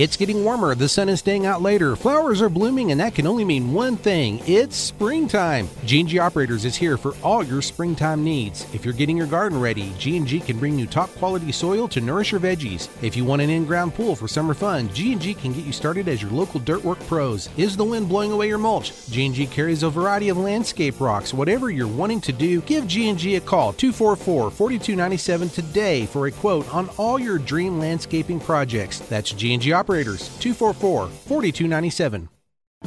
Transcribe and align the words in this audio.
It's 0.00 0.16
getting 0.16 0.44
warmer, 0.44 0.76
the 0.76 0.88
sun 0.88 1.08
is 1.08 1.18
staying 1.18 1.44
out 1.44 1.60
later, 1.60 1.96
flowers 1.96 2.40
are 2.40 2.48
blooming, 2.48 2.92
and 2.92 3.00
that 3.00 3.16
can 3.16 3.26
only 3.26 3.44
mean 3.44 3.72
one 3.72 3.96
thing 3.96 4.40
it's 4.46 4.76
springtime. 4.76 5.68
G&G 5.84 6.20
Operators 6.20 6.64
is 6.64 6.76
here 6.76 6.96
for 6.96 7.16
all 7.20 7.42
your 7.42 7.60
springtime 7.60 8.22
needs. 8.22 8.64
If 8.72 8.84
you're 8.84 8.94
getting 8.94 9.16
your 9.16 9.26
garden 9.26 9.60
ready, 9.60 9.92
G&G 9.98 10.38
can 10.38 10.60
bring 10.60 10.78
you 10.78 10.86
top 10.86 11.12
quality 11.16 11.50
soil 11.50 11.88
to 11.88 12.00
nourish 12.00 12.30
your 12.30 12.40
veggies. 12.40 12.88
If 13.02 13.16
you 13.16 13.24
want 13.24 13.42
an 13.42 13.50
in-ground 13.50 13.92
pool 13.92 14.14
for 14.14 14.28
summer 14.28 14.54
fun, 14.54 14.88
G&G 14.94 15.34
can 15.34 15.52
get 15.52 15.64
you 15.64 15.72
started 15.72 16.06
as 16.06 16.22
your 16.22 16.30
local 16.30 16.60
dirt 16.60 16.84
work 16.84 17.00
pros. 17.08 17.48
Is 17.56 17.76
the 17.76 17.82
wind 17.82 18.08
blowing 18.08 18.30
away 18.30 18.46
your 18.46 18.58
mulch? 18.58 18.92
G&G 19.10 19.48
carries 19.48 19.82
a 19.82 19.90
variety 19.90 20.28
of 20.28 20.36
landscape 20.36 21.00
rocks. 21.00 21.34
Whatever 21.34 21.70
you're 21.70 21.88
wanting 21.88 22.20
to 22.20 22.32
do, 22.32 22.60
give 22.60 22.86
G&G 22.86 23.34
a 23.34 23.40
call 23.40 23.72
244-4297 23.72 25.52
today 25.52 26.06
for 26.06 26.28
a 26.28 26.30
quote 26.30 26.72
on 26.72 26.88
all 26.98 27.18
your 27.18 27.38
dream 27.38 27.80
landscaping 27.80 28.38
projects. 28.38 29.00
That's 29.00 29.32
G&G 29.32 29.72
Operators 29.72 29.87
244 29.88 31.08
4297. 31.08 32.28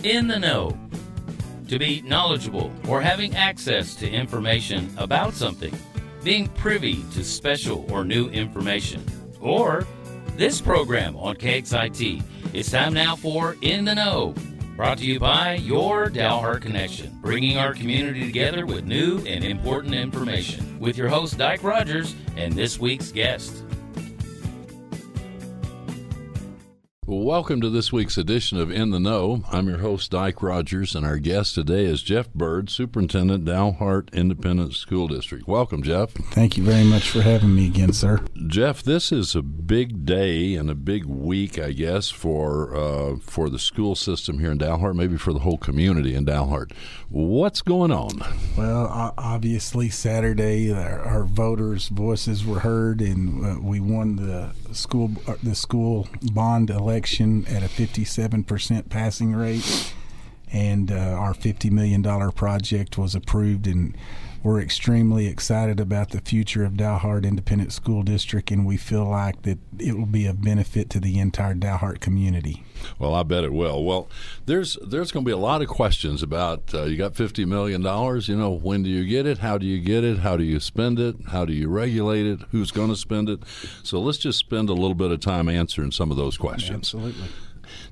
In 0.03 0.27
the 0.27 0.37
know. 0.37 0.77
To 1.67 1.79
be 1.79 2.03
knowledgeable 2.03 2.71
or 2.87 3.01
having 3.01 3.35
access 3.35 3.95
to 3.95 4.07
information 4.07 4.93
about 4.97 5.33
something. 5.33 5.73
Being 6.23 6.47
privy 6.49 7.03
to 7.13 7.23
special 7.23 7.91
or 7.91 8.05
new 8.05 8.29
information. 8.29 9.03
Or 9.39 9.87
this 10.37 10.61
program 10.61 11.15
on 11.17 11.37
KXIT. 11.37 12.23
It's 12.53 12.69
time 12.69 12.93
now 12.93 13.15
for 13.15 13.55
In 13.61 13.83
the 13.83 13.95
Know. 13.95 14.35
Brought 14.75 14.99
to 14.99 15.05
you 15.05 15.19
by 15.19 15.55
your 15.55 16.07
Dalhart 16.07 16.61
Connection, 16.61 17.17
bringing 17.19 17.57
our 17.57 17.73
community 17.73 18.27
together 18.27 18.67
with 18.67 18.85
new 18.85 19.17
and 19.25 19.43
important 19.43 19.95
information. 19.95 20.79
With 20.79 20.97
your 20.97 21.09
host, 21.09 21.39
Dyke 21.39 21.63
Rogers, 21.63 22.13
and 22.35 22.53
this 22.53 22.79
week's 22.79 23.11
guest. 23.11 23.63
Welcome 27.13 27.59
to 27.59 27.69
this 27.69 27.91
week's 27.91 28.17
edition 28.17 28.57
of 28.57 28.71
In 28.71 28.91
the 28.91 28.99
Know. 28.99 29.43
I'm 29.51 29.67
your 29.67 29.79
host, 29.79 30.11
Dyke 30.11 30.41
Rogers, 30.41 30.95
and 30.95 31.05
our 31.05 31.17
guest 31.17 31.55
today 31.55 31.83
is 31.83 32.01
Jeff 32.01 32.33
Byrd, 32.33 32.69
Superintendent, 32.69 33.43
Dalhart 33.43 34.09
Independent 34.13 34.75
School 34.75 35.09
District. 35.09 35.45
Welcome, 35.45 35.83
Jeff. 35.83 36.11
Thank 36.11 36.55
you 36.55 36.63
very 36.63 36.85
much 36.85 37.09
for 37.09 37.21
having 37.21 37.53
me 37.53 37.67
again, 37.67 37.91
sir. 37.91 38.23
Jeff, 38.47 38.81
this 38.81 39.11
is 39.11 39.35
a 39.35 39.41
big 39.41 40.05
day 40.05 40.55
and 40.55 40.69
a 40.69 40.73
big 40.73 41.03
week, 41.03 41.59
I 41.59 41.73
guess, 41.73 42.09
for 42.09 42.73
uh, 42.73 43.17
for 43.17 43.49
the 43.49 43.59
school 43.59 43.95
system 43.95 44.39
here 44.39 44.53
in 44.53 44.57
Dalhart, 44.57 44.95
maybe 44.95 45.17
for 45.17 45.33
the 45.33 45.39
whole 45.39 45.57
community 45.57 46.15
in 46.15 46.25
Dalhart. 46.25 46.71
What's 47.09 47.61
going 47.61 47.91
on? 47.91 48.23
Well, 48.55 49.13
obviously, 49.17 49.89
Saturday, 49.89 50.71
our, 50.71 51.01
our 51.01 51.23
voters' 51.25 51.89
voices 51.89 52.45
were 52.45 52.61
heard, 52.61 53.01
and 53.01 53.45
uh, 53.45 53.59
we 53.61 53.81
won 53.81 54.15
the 54.15 54.53
school 54.73 55.11
uh, 55.27 55.35
the 55.43 55.55
school 55.55 56.07
bond 56.31 56.69
election 56.69 57.00
at 57.47 57.63
a 57.63 57.67
57% 57.67 58.89
passing 58.89 59.33
rate, 59.33 59.93
and 60.51 60.91
uh, 60.91 60.95
our 60.95 61.33
$50 61.33 61.71
million 61.71 62.03
project 62.31 62.97
was 62.97 63.15
approved 63.15 63.67
and 63.67 63.95
we're 64.43 64.59
extremely 64.59 65.27
excited 65.27 65.79
about 65.79 66.09
the 66.09 66.21
future 66.21 66.63
of 66.63 66.73
Dalhart 66.73 67.25
Independent 67.25 67.71
School 67.71 68.01
District, 68.03 68.49
and 68.51 68.65
we 68.65 68.77
feel 68.77 69.05
like 69.05 69.43
that 69.43 69.59
it 69.77 69.97
will 69.97 70.05
be 70.05 70.25
a 70.25 70.33
benefit 70.33 70.89
to 70.91 70.99
the 70.99 71.19
entire 71.19 71.53
Dalhart 71.53 71.99
community. 71.99 72.63
Well, 72.97 73.13
I 73.13 73.23
bet 73.23 73.43
it 73.43 73.53
will. 73.53 73.83
Well, 73.83 74.09
there's 74.45 74.77
there's 74.85 75.11
going 75.11 75.23
to 75.23 75.29
be 75.29 75.33
a 75.33 75.37
lot 75.37 75.61
of 75.61 75.67
questions 75.67 76.23
about 76.23 76.73
uh, 76.73 76.83
you 76.83 76.97
got 76.97 77.15
fifty 77.15 77.45
million 77.45 77.81
dollars. 77.81 78.27
You 78.27 78.35
know, 78.35 78.51
when 78.51 78.83
do 78.83 78.89
you 78.89 79.05
get 79.05 79.25
it? 79.25 79.39
How 79.39 79.57
do 79.57 79.65
you 79.65 79.79
get 79.79 80.03
it? 80.03 80.19
How 80.19 80.37
do 80.37 80.43
you 80.43 80.59
spend 80.59 80.99
it? 80.99 81.15
How 81.27 81.45
do 81.45 81.53
you 81.53 81.69
regulate 81.69 82.25
it? 82.25 82.39
Who's 82.51 82.71
going 82.71 82.89
to 82.89 82.95
spend 82.95 83.29
it? 83.29 83.41
So 83.83 83.99
let's 83.99 84.17
just 84.17 84.39
spend 84.39 84.69
a 84.69 84.73
little 84.73 84.95
bit 84.95 85.11
of 85.11 85.19
time 85.19 85.47
answering 85.49 85.91
some 85.91 86.09
of 86.09 86.17
those 86.17 86.37
questions. 86.37 86.93
Absolutely. 86.93 87.27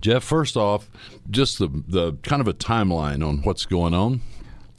Jeff, 0.01 0.23
first 0.23 0.57
off, 0.57 0.89
just 1.29 1.59
the 1.59 1.69
the 1.87 2.13
kind 2.23 2.41
of 2.41 2.47
a 2.47 2.53
timeline 2.53 3.25
on 3.25 3.43
what's 3.43 3.65
going 3.65 3.93
on. 3.93 4.21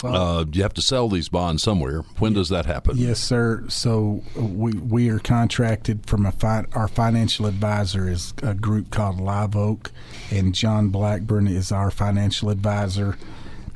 Uh, 0.05 0.45
you 0.53 0.62
have 0.62 0.75
to 0.75 0.83
sell 0.83 1.09
these 1.09 1.29
bonds 1.29 1.62
somewhere. 1.62 2.01
When 2.19 2.33
does 2.33 2.48
that 2.48 2.67
happen? 2.67 2.97
Yes, 2.97 3.20
sir. 3.20 3.64
So 3.69 4.23
we 4.36 4.73
we 4.73 5.08
are 5.11 5.19
contracted 5.19 6.07
from 6.07 6.27
a 6.27 6.33
fi- 6.33 6.67
our 6.73 6.89
financial 6.89 7.47
advisor 7.47 8.08
is 8.08 8.35
a 8.42 8.55
group 8.55 8.91
called 8.91 9.20
Live 9.20 9.57
Oak, 9.57 9.91
and 10.30 10.55
John 10.55 10.89
Blackburn 10.89 11.47
is 11.47 11.73
our 11.73 11.91
financial 11.91 12.51
advisor. 12.51 13.17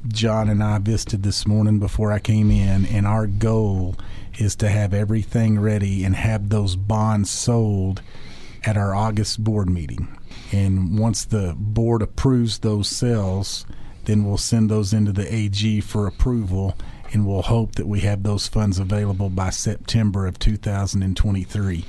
John 0.09 0.51
and 0.51 0.63
I 0.63 0.79
visited 0.79 1.23
this 1.23 1.47
morning 1.47 1.79
before 1.79 2.13
I 2.13 2.19
came 2.19 2.51
in, 2.51 2.85
and 2.87 3.07
our 3.07 3.27
goal 3.27 3.97
is 4.39 4.55
to 4.57 4.69
have 4.69 4.93
everything 4.93 5.59
ready 5.59 6.05
and 6.05 6.15
have 6.15 6.49
those 6.51 6.77
bonds 6.77 7.31
sold 7.31 8.03
at 8.65 8.77
our 8.77 8.95
August 8.95 9.43
board 9.43 9.71
meeting. 9.71 10.09
And 10.53 10.99
once 10.99 11.25
the 11.25 11.55
board 11.57 12.03
approves 12.03 12.59
those 12.59 12.89
sales 12.89 13.65
then 14.07 14.25
we'll 14.25 14.39
send 14.39 14.71
those 14.71 14.93
into 14.93 15.13
the 15.13 15.33
AG 15.33 15.81
for 15.83 16.07
approval, 16.07 16.77
and 17.13 17.27
we'll 17.27 17.43
hope 17.43 17.77
that 17.77 17.87
we 17.87 18.01
have 18.01 18.23
those 18.23 18.49
funds 18.49 18.79
available 18.79 19.31
by 19.31 19.51
September 19.51 20.27
of 20.27 20.39
2023. 20.39 21.85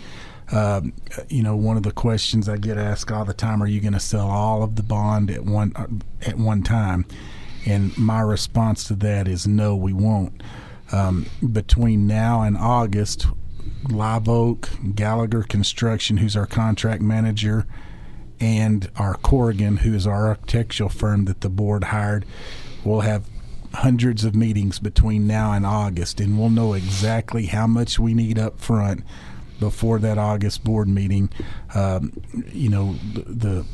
Um, 0.51 0.93
you 1.27 1.41
know, 1.41 1.55
one 1.55 1.75
of 1.75 1.83
the 1.83 1.91
questions 1.91 2.47
I 2.47 2.57
get 2.57 2.77
asked 2.77 3.11
all 3.11 3.25
the 3.25 3.33
time: 3.33 3.63
Are 3.63 3.67
you 3.67 3.81
going 3.81 3.93
to 3.93 3.99
sell 3.99 4.27
all 4.29 4.63
of 4.63 4.75
the 4.75 4.83
bond 4.83 5.31
at 5.31 5.43
one 5.43 5.73
uh, 5.75 5.87
at 6.21 6.37
one 6.37 6.63
time? 6.63 7.05
And 7.65 7.97
my 7.97 8.21
response 8.21 8.83
to 8.85 8.93
that 8.95 9.27
is 9.27 9.47
no, 9.47 9.75
we 9.75 9.91
won't. 9.91 10.43
Um, 10.91 11.25
between 11.51 12.05
now 12.05 12.43
and 12.43 12.55
August, 12.55 13.25
Live 13.89 14.29
Oak, 14.29 14.69
Gallagher 14.93 15.43
Construction, 15.43 16.17
who's 16.17 16.35
our 16.35 16.45
contract 16.45 17.01
manager, 17.01 17.65
and 18.39 18.89
our 18.97 19.15
Corrigan, 19.15 19.77
who 19.77 19.93
is 19.93 20.05
our 20.05 20.27
architectural 20.27 20.89
firm 20.89 21.25
that 21.25 21.41
the 21.41 21.49
board 21.49 21.85
hired, 21.85 22.25
will 22.83 23.01
have 23.01 23.27
hundreds 23.73 24.23
of 24.23 24.35
meetings 24.35 24.79
between 24.79 25.27
now 25.27 25.51
and 25.51 25.65
August, 25.65 26.19
and 26.19 26.39
we'll 26.39 26.49
know 26.49 26.73
exactly 26.73 27.47
how 27.47 27.67
much 27.67 27.99
we 27.99 28.13
need 28.13 28.39
up 28.39 28.59
front 28.59 29.03
before 29.59 29.99
that 29.99 30.17
August 30.17 30.63
board 30.63 30.87
meeting. 30.87 31.29
Um, 31.73 32.13
you 32.51 32.69
know, 32.69 32.95
the 33.13 33.65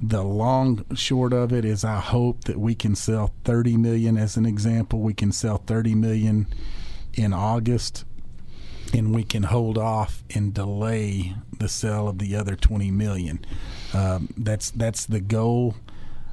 the 0.00 0.22
long 0.22 0.84
short 0.94 1.32
of 1.32 1.52
it 1.52 1.64
is 1.64 1.84
I 1.84 1.98
hope 1.98 2.44
that 2.44 2.58
we 2.58 2.74
can 2.76 2.94
sell 2.94 3.34
30 3.44 3.76
million 3.76 4.16
as 4.16 4.36
an 4.36 4.46
example. 4.46 5.00
We 5.00 5.14
can 5.14 5.32
sell 5.32 5.58
30 5.58 5.96
million 5.96 6.46
in 7.14 7.32
August 7.32 8.04
and 8.94 9.14
we 9.14 9.24
can 9.24 9.44
hold 9.44 9.78
off 9.78 10.22
and 10.34 10.54
delay 10.54 11.34
the 11.58 11.68
sale 11.68 12.08
of 12.08 12.18
the 12.18 12.34
other 12.36 12.56
20 12.56 12.90
million. 12.90 13.44
Um, 13.92 14.32
that's 14.36 14.70
that's 14.70 15.06
the 15.06 15.20
goal. 15.20 15.74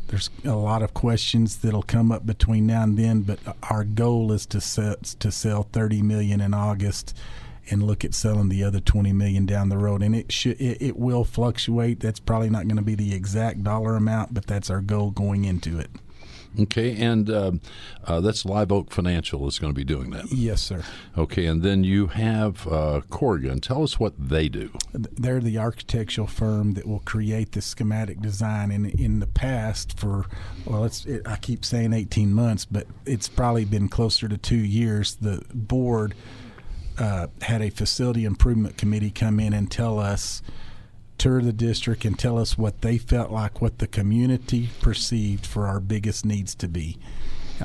There's 0.08 0.30
a 0.44 0.56
lot 0.56 0.84
of 0.84 0.94
questions 0.94 1.58
that'll 1.58 1.84
come 1.84 2.12
up 2.12 2.26
between 2.26 2.68
now 2.68 2.84
and 2.84 2.98
then, 2.98 3.22
but 3.22 3.40
our 3.64 3.84
goal 3.84 4.32
is 4.32 4.46
to 4.48 4.62
set 4.62 5.04
to 5.04 5.32
sell 5.32 5.64
30 5.64 6.02
million 6.02 6.42
in 6.42 6.54
August 6.54 7.18
and 7.70 7.84
look 7.84 8.06
at 8.06 8.14
selling 8.14 8.50
the 8.50 8.64
other 8.64 8.80
20 8.80 9.12
million 9.14 9.46
down 9.46 9.70
the 9.70 9.78
road 9.78 10.04
and 10.04 10.16
it 10.16 10.32
should 10.32 10.60
it, 10.62 10.78
it 10.80 10.98
will 10.98 11.24
fluctuate 11.24 12.00
that's 12.00 12.20
probably 12.20 12.50
not 12.50 12.68
going 12.68 12.78
to 12.78 12.84
be 12.84 12.96
the 12.96 13.16
exact 13.16 13.64
dollar 13.64 13.96
amount 13.96 14.34
but 14.34 14.46
that's 14.46 14.70
our 14.70 14.82
goal 14.82 15.10
going 15.10 15.46
into 15.46 15.80
it 15.80 15.90
Okay, 16.60 16.96
and 16.96 17.30
uh, 17.30 17.52
uh, 18.06 18.22
that's 18.22 18.46
Live 18.46 18.72
Oak 18.72 18.92
Financial 18.92 19.48
is 19.48 19.60
going 19.60 19.74
to 19.74 19.76
be 19.76 19.84
doing 19.84 20.12
that. 20.12 20.32
Yes, 20.32 20.62
sir. 20.62 20.84
Okay, 21.18 21.46
and 21.46 21.64
then 21.64 21.84
you 21.84 22.08
have 22.08 22.68
uh, 22.68 23.02
Corrigan. 23.10 23.60
Tell 23.60 23.84
us 23.84 24.00
what 24.00 24.14
they 24.18 24.48
do. 24.48 24.72
They're 24.94 25.42
the 25.42 25.58
architectural 25.58 26.28
firm 26.28 26.74
that 26.74 26.88
will 26.88 27.00
create 27.00 27.52
the 27.52 27.62
schematic 27.62 28.22
design. 28.22 28.72
And 28.72 28.88
in 28.88 29.20
the 29.20 29.28
past, 29.28 30.00
for 30.00 30.26
well, 30.66 30.86
it's 30.86 31.06
it, 31.06 31.24
I 31.26 31.38
keep 31.38 31.66
saying 31.66 31.94
eighteen 31.94 32.34
months, 32.34 32.66
but 32.66 32.88
it's 33.06 33.28
probably 33.28 33.66
been 33.66 33.90
closer 33.90 34.28
to 34.28 34.38
two 34.38 34.56
years. 34.56 35.16
The 35.16 35.44
board 35.54 36.16
uh, 36.98 37.28
had 37.42 37.62
a 37.62 37.70
facility 37.70 38.26
improvement 38.26 38.78
committee 38.78 39.12
come 39.12 39.40
in 39.40 39.54
and 39.54 39.70
tell 39.70 40.00
us 40.00 40.42
tour 41.18 41.42
the 41.42 41.53
district 41.53 42.06
and 42.06 42.18
tell 42.18 42.38
us 42.38 42.58
what 42.58 42.81
they 42.81 42.98
felt 42.98 43.31
like 43.31 43.62
what 43.62 43.79
the 43.79 43.88
community 43.88 44.70
perceived 44.82 45.46
for 45.46 45.67
our 45.67 45.79
biggest 45.79 46.26
needs 46.26 46.56
to 46.56 46.67
be. 46.67 46.97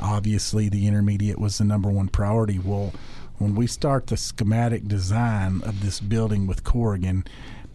Obviously, 0.00 0.68
the 0.68 0.86
intermediate 0.86 1.38
was 1.38 1.58
the 1.58 1.64
number 1.64 1.88
one 1.88 2.08
priority. 2.08 2.58
Well, 2.58 2.92
when 3.38 3.54
we 3.54 3.66
start 3.66 4.06
the 4.06 4.16
schematic 4.16 4.86
design 4.86 5.62
of 5.64 5.82
this 5.82 5.98
building 5.98 6.46
with 6.46 6.62
Corrigan, 6.62 7.24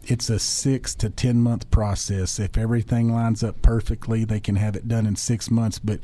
it's 0.03 0.29
a 0.29 0.37
six 0.37 0.93
to 0.95 1.09
ten 1.09 1.41
month 1.41 1.69
process. 1.71 2.39
If 2.39 2.57
everything 2.57 3.11
lines 3.11 3.43
up 3.43 3.61
perfectly, 3.61 4.23
they 4.23 4.39
can 4.39 4.55
have 4.55 4.75
it 4.75 4.87
done 4.87 5.05
in 5.07 5.15
six 5.15 5.49
months. 5.49 5.79
But 5.79 6.01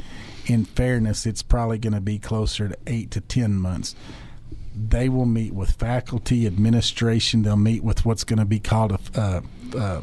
in 0.48 0.66
fairness, 0.66 1.26
it's 1.26 1.44
probably 1.44 1.78
going 1.78 1.94
to 1.94 2.02
be 2.02 2.18
closer 2.18 2.70
to 2.70 2.78
eight 2.88 3.12
to 3.12 3.22
ten 3.22 3.54
months 3.56 3.96
they 4.76 5.10
will 5.10 5.26
meet 5.26 5.54
with 5.54 5.72
faculty, 5.72 6.48
administration. 6.48 7.44
They'll 7.44 7.58
meet 7.58 7.84
with 7.84 8.06
what's 8.06 8.24
going 8.24 8.40
to 8.40 8.46
be 8.46 8.60
called 8.60 8.94
a, 8.94 9.20
uh, 9.20 9.42
uh, 9.78 10.02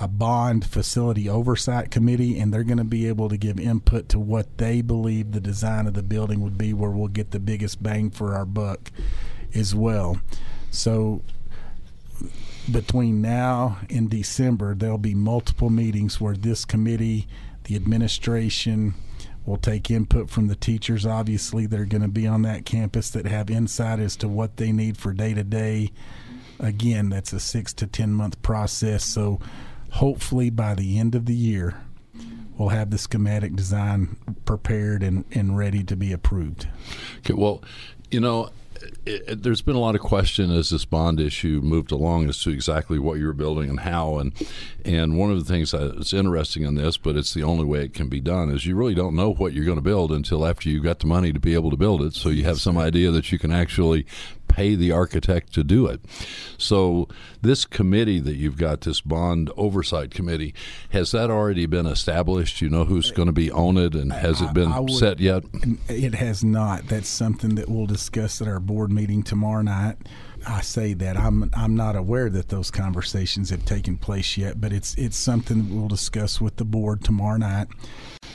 a 0.00 0.08
bond 0.08 0.64
facility 0.64 1.28
oversight 1.28 1.90
committee, 1.90 2.38
and 2.38 2.52
they're 2.52 2.64
going 2.64 2.78
to 2.78 2.84
be 2.84 3.06
able 3.06 3.28
to 3.28 3.36
give 3.36 3.60
input 3.60 4.08
to 4.10 4.18
what 4.18 4.58
they 4.58 4.80
believe 4.80 5.32
the 5.32 5.40
design 5.40 5.86
of 5.86 5.94
the 5.94 6.02
building 6.02 6.40
would 6.40 6.58
be, 6.58 6.72
where 6.72 6.90
we'll 6.90 7.08
get 7.08 7.30
the 7.30 7.38
biggest 7.38 7.82
bang 7.82 8.10
for 8.10 8.34
our 8.34 8.46
buck 8.46 8.90
as 9.54 9.74
well. 9.74 10.20
So 10.70 11.22
between 12.70 13.20
now 13.20 13.78
and 13.90 14.08
December, 14.08 14.74
there'll 14.74 14.98
be 14.98 15.14
multiple 15.14 15.70
meetings 15.70 16.20
where 16.20 16.34
this 16.34 16.64
committee, 16.64 17.26
the 17.64 17.76
administration, 17.76 18.94
will 19.44 19.56
take 19.56 19.90
input 19.90 20.30
from 20.30 20.48
the 20.48 20.54
teachers. 20.54 21.04
Obviously, 21.04 21.66
they're 21.66 21.84
going 21.84 22.02
to 22.02 22.08
be 22.08 22.26
on 22.26 22.42
that 22.42 22.64
campus 22.64 23.10
that 23.10 23.26
have 23.26 23.50
insight 23.50 23.98
as 23.98 24.16
to 24.16 24.28
what 24.28 24.56
they 24.56 24.72
need 24.72 24.96
for 24.96 25.12
day 25.12 25.34
to 25.34 25.44
day. 25.44 25.90
Again, 26.60 27.08
that's 27.08 27.32
a 27.32 27.40
six 27.40 27.72
to 27.74 27.86
10 27.86 28.12
month 28.12 28.40
process. 28.42 29.04
So, 29.04 29.40
hopefully, 29.90 30.50
by 30.50 30.74
the 30.74 30.98
end 30.98 31.14
of 31.14 31.26
the 31.26 31.34
year, 31.34 31.80
we'll 32.56 32.68
have 32.68 32.90
the 32.90 32.98
schematic 32.98 33.56
design 33.56 34.16
prepared 34.44 35.02
and, 35.02 35.24
and 35.32 35.56
ready 35.56 35.82
to 35.84 35.96
be 35.96 36.12
approved. 36.12 36.68
Okay, 37.18 37.34
well, 37.34 37.62
you 38.10 38.20
know, 38.20 38.50
it, 39.06 39.42
there's 39.42 39.62
been 39.62 39.76
a 39.76 39.80
lot 39.80 39.94
of 39.94 40.00
question 40.00 40.50
as 40.50 40.70
this 40.70 40.84
bond 40.84 41.20
issue 41.20 41.60
moved 41.62 41.92
along 41.92 42.28
as 42.28 42.42
to 42.42 42.50
exactly 42.50 42.98
what 42.98 43.18
you're 43.18 43.32
building 43.32 43.70
and 43.70 43.80
how. 43.80 44.18
And 44.18 44.32
and 44.84 45.18
one 45.18 45.30
of 45.30 45.38
the 45.38 45.44
things 45.44 45.70
that's 45.72 46.12
interesting 46.12 46.62
in 46.64 46.74
this, 46.74 46.96
but 46.96 47.16
it's 47.16 47.34
the 47.34 47.42
only 47.42 47.64
way 47.64 47.84
it 47.84 47.94
can 47.94 48.08
be 48.08 48.20
done, 48.20 48.50
is 48.50 48.66
you 48.66 48.74
really 48.76 48.94
don't 48.94 49.14
know 49.14 49.32
what 49.32 49.52
you're 49.52 49.64
going 49.64 49.76
to 49.76 49.82
build 49.82 50.12
until 50.12 50.46
after 50.46 50.68
you 50.68 50.80
got 50.80 51.00
the 51.00 51.06
money 51.06 51.32
to 51.32 51.40
be 51.40 51.54
able 51.54 51.70
to 51.70 51.76
build 51.76 52.02
it. 52.02 52.14
So 52.14 52.28
you 52.28 52.44
have 52.44 52.60
some 52.60 52.78
idea 52.78 53.10
that 53.10 53.32
you 53.32 53.38
can 53.38 53.52
actually 53.52 54.06
pay 54.52 54.74
the 54.74 54.92
architect 54.92 55.52
to 55.54 55.64
do 55.64 55.86
it. 55.86 56.00
So 56.58 57.08
this 57.40 57.64
committee 57.64 58.20
that 58.20 58.36
you've 58.36 58.58
got, 58.58 58.82
this 58.82 59.00
bond 59.00 59.50
oversight 59.56 60.10
committee, 60.10 60.54
has 60.90 61.10
that 61.12 61.30
already 61.30 61.66
been 61.66 61.86
established? 61.86 62.60
You 62.60 62.68
know 62.68 62.84
who's 62.84 63.10
going 63.10 63.26
to 63.26 63.32
be 63.32 63.50
on 63.50 63.78
it, 63.78 63.94
and 63.94 64.12
has 64.12 64.40
it 64.40 64.52
been 64.52 64.74
would, 64.74 64.92
set 64.92 65.20
yet? 65.20 65.44
It 65.88 66.14
has 66.14 66.44
not. 66.44 66.88
That's 66.88 67.08
something 67.08 67.54
that 67.54 67.68
we'll 67.68 67.86
discuss 67.86 68.42
at 68.42 68.48
our 68.48 68.60
board 68.60 68.92
meeting 68.92 69.22
tomorrow 69.22 69.62
night. 69.62 69.96
I 70.46 70.60
say 70.60 70.94
that 70.94 71.16
I'm 71.16 71.50
I'm 71.54 71.76
not 71.76 71.96
aware 71.96 72.28
that 72.28 72.48
those 72.48 72.70
conversations 72.70 73.50
have 73.50 73.64
taken 73.64 73.96
place 73.96 74.36
yet, 74.36 74.60
but 74.60 74.72
it's 74.72 74.94
it's 74.96 75.16
something 75.16 75.74
we'll 75.74 75.88
discuss 75.88 76.40
with 76.40 76.56
the 76.56 76.64
board 76.64 77.04
tomorrow 77.04 77.38
night. 77.38 77.68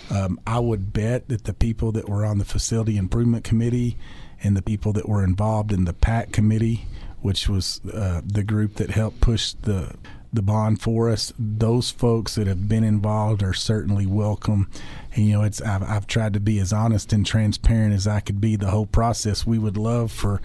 Um, 0.10 0.40
I 0.48 0.60
would 0.60 0.94
bet 0.94 1.28
that 1.28 1.44
the 1.44 1.54
people 1.54 1.92
that 1.92 2.08
were 2.08 2.26
on 2.26 2.38
the 2.38 2.46
facility 2.46 2.98
improvement 2.98 3.44
committee 3.44 3.98
and 4.44 4.56
the 4.56 4.62
people 4.62 4.94
that 4.94 5.10
were 5.10 5.24
involved 5.24 5.72
in 5.72 5.86
the 5.86 5.94
PAC 5.94 6.32
committee, 6.32 6.86
which 7.22 7.50
was 7.50 7.82
uh, 7.94 8.22
the 8.26 8.44
group 8.44 8.76
that 8.76 8.92
helped 8.92 9.22
push 9.22 9.54
the 9.54 9.96
the 10.34 10.42
bond 10.42 10.82
for 10.82 11.10
us. 11.10 11.34
Those 11.40 11.90
folks 11.90 12.36
that 12.36 12.48
have 12.48 12.68
been 12.68 12.84
involved 12.84 13.42
are 13.42 13.54
certainly 13.54 14.06
welcome. 14.06 14.70
And 15.16 15.26
you 15.26 15.34
know, 15.34 15.44
it's 15.44 15.62
I've, 15.62 15.84
I've 15.84 16.08
tried 16.08 16.34
to 16.34 16.40
be 16.40 16.60
as 16.60 16.74
honest 16.74 17.14
and 17.14 17.26
transparent 17.26 17.94
as 17.94 18.08
I 18.08 18.20
could 18.20 18.42
be 18.42 18.56
the 18.56 18.70
whole 18.70 18.86
process. 18.86 19.48
We 19.48 19.58
would 19.58 19.78
love 19.78 20.12
for 20.12 20.42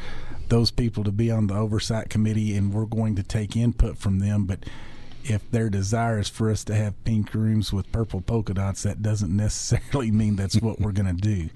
those 0.48 0.70
people 0.70 1.02
to 1.04 1.12
be 1.12 1.30
on 1.30 1.46
the 1.46 1.54
oversight 1.54 2.10
committee, 2.10 2.54
and 2.56 2.72
we're 2.72 2.84
going 2.84 3.16
to 3.16 3.22
take 3.22 3.56
input 3.56 3.98
from 3.98 4.18
them, 4.18 4.44
but 4.44 4.60
if 5.24 5.50
their 5.50 5.68
desire 5.70 6.18
is 6.18 6.28
for 6.28 6.50
us 6.50 6.64
to 6.64 6.74
have 6.74 7.02
pink 7.04 7.34
rooms 7.34 7.72
with 7.72 7.90
purple 7.92 8.20
polka 8.20 8.54
dots, 8.54 8.82
that 8.82 9.02
doesn't 9.02 9.34
necessarily 9.34 10.10
mean 10.12 10.36
that's 10.36 10.60
what 10.60 10.80
we're 10.80 10.92
going 10.92 11.14
to 11.14 11.20
do. 11.20 11.48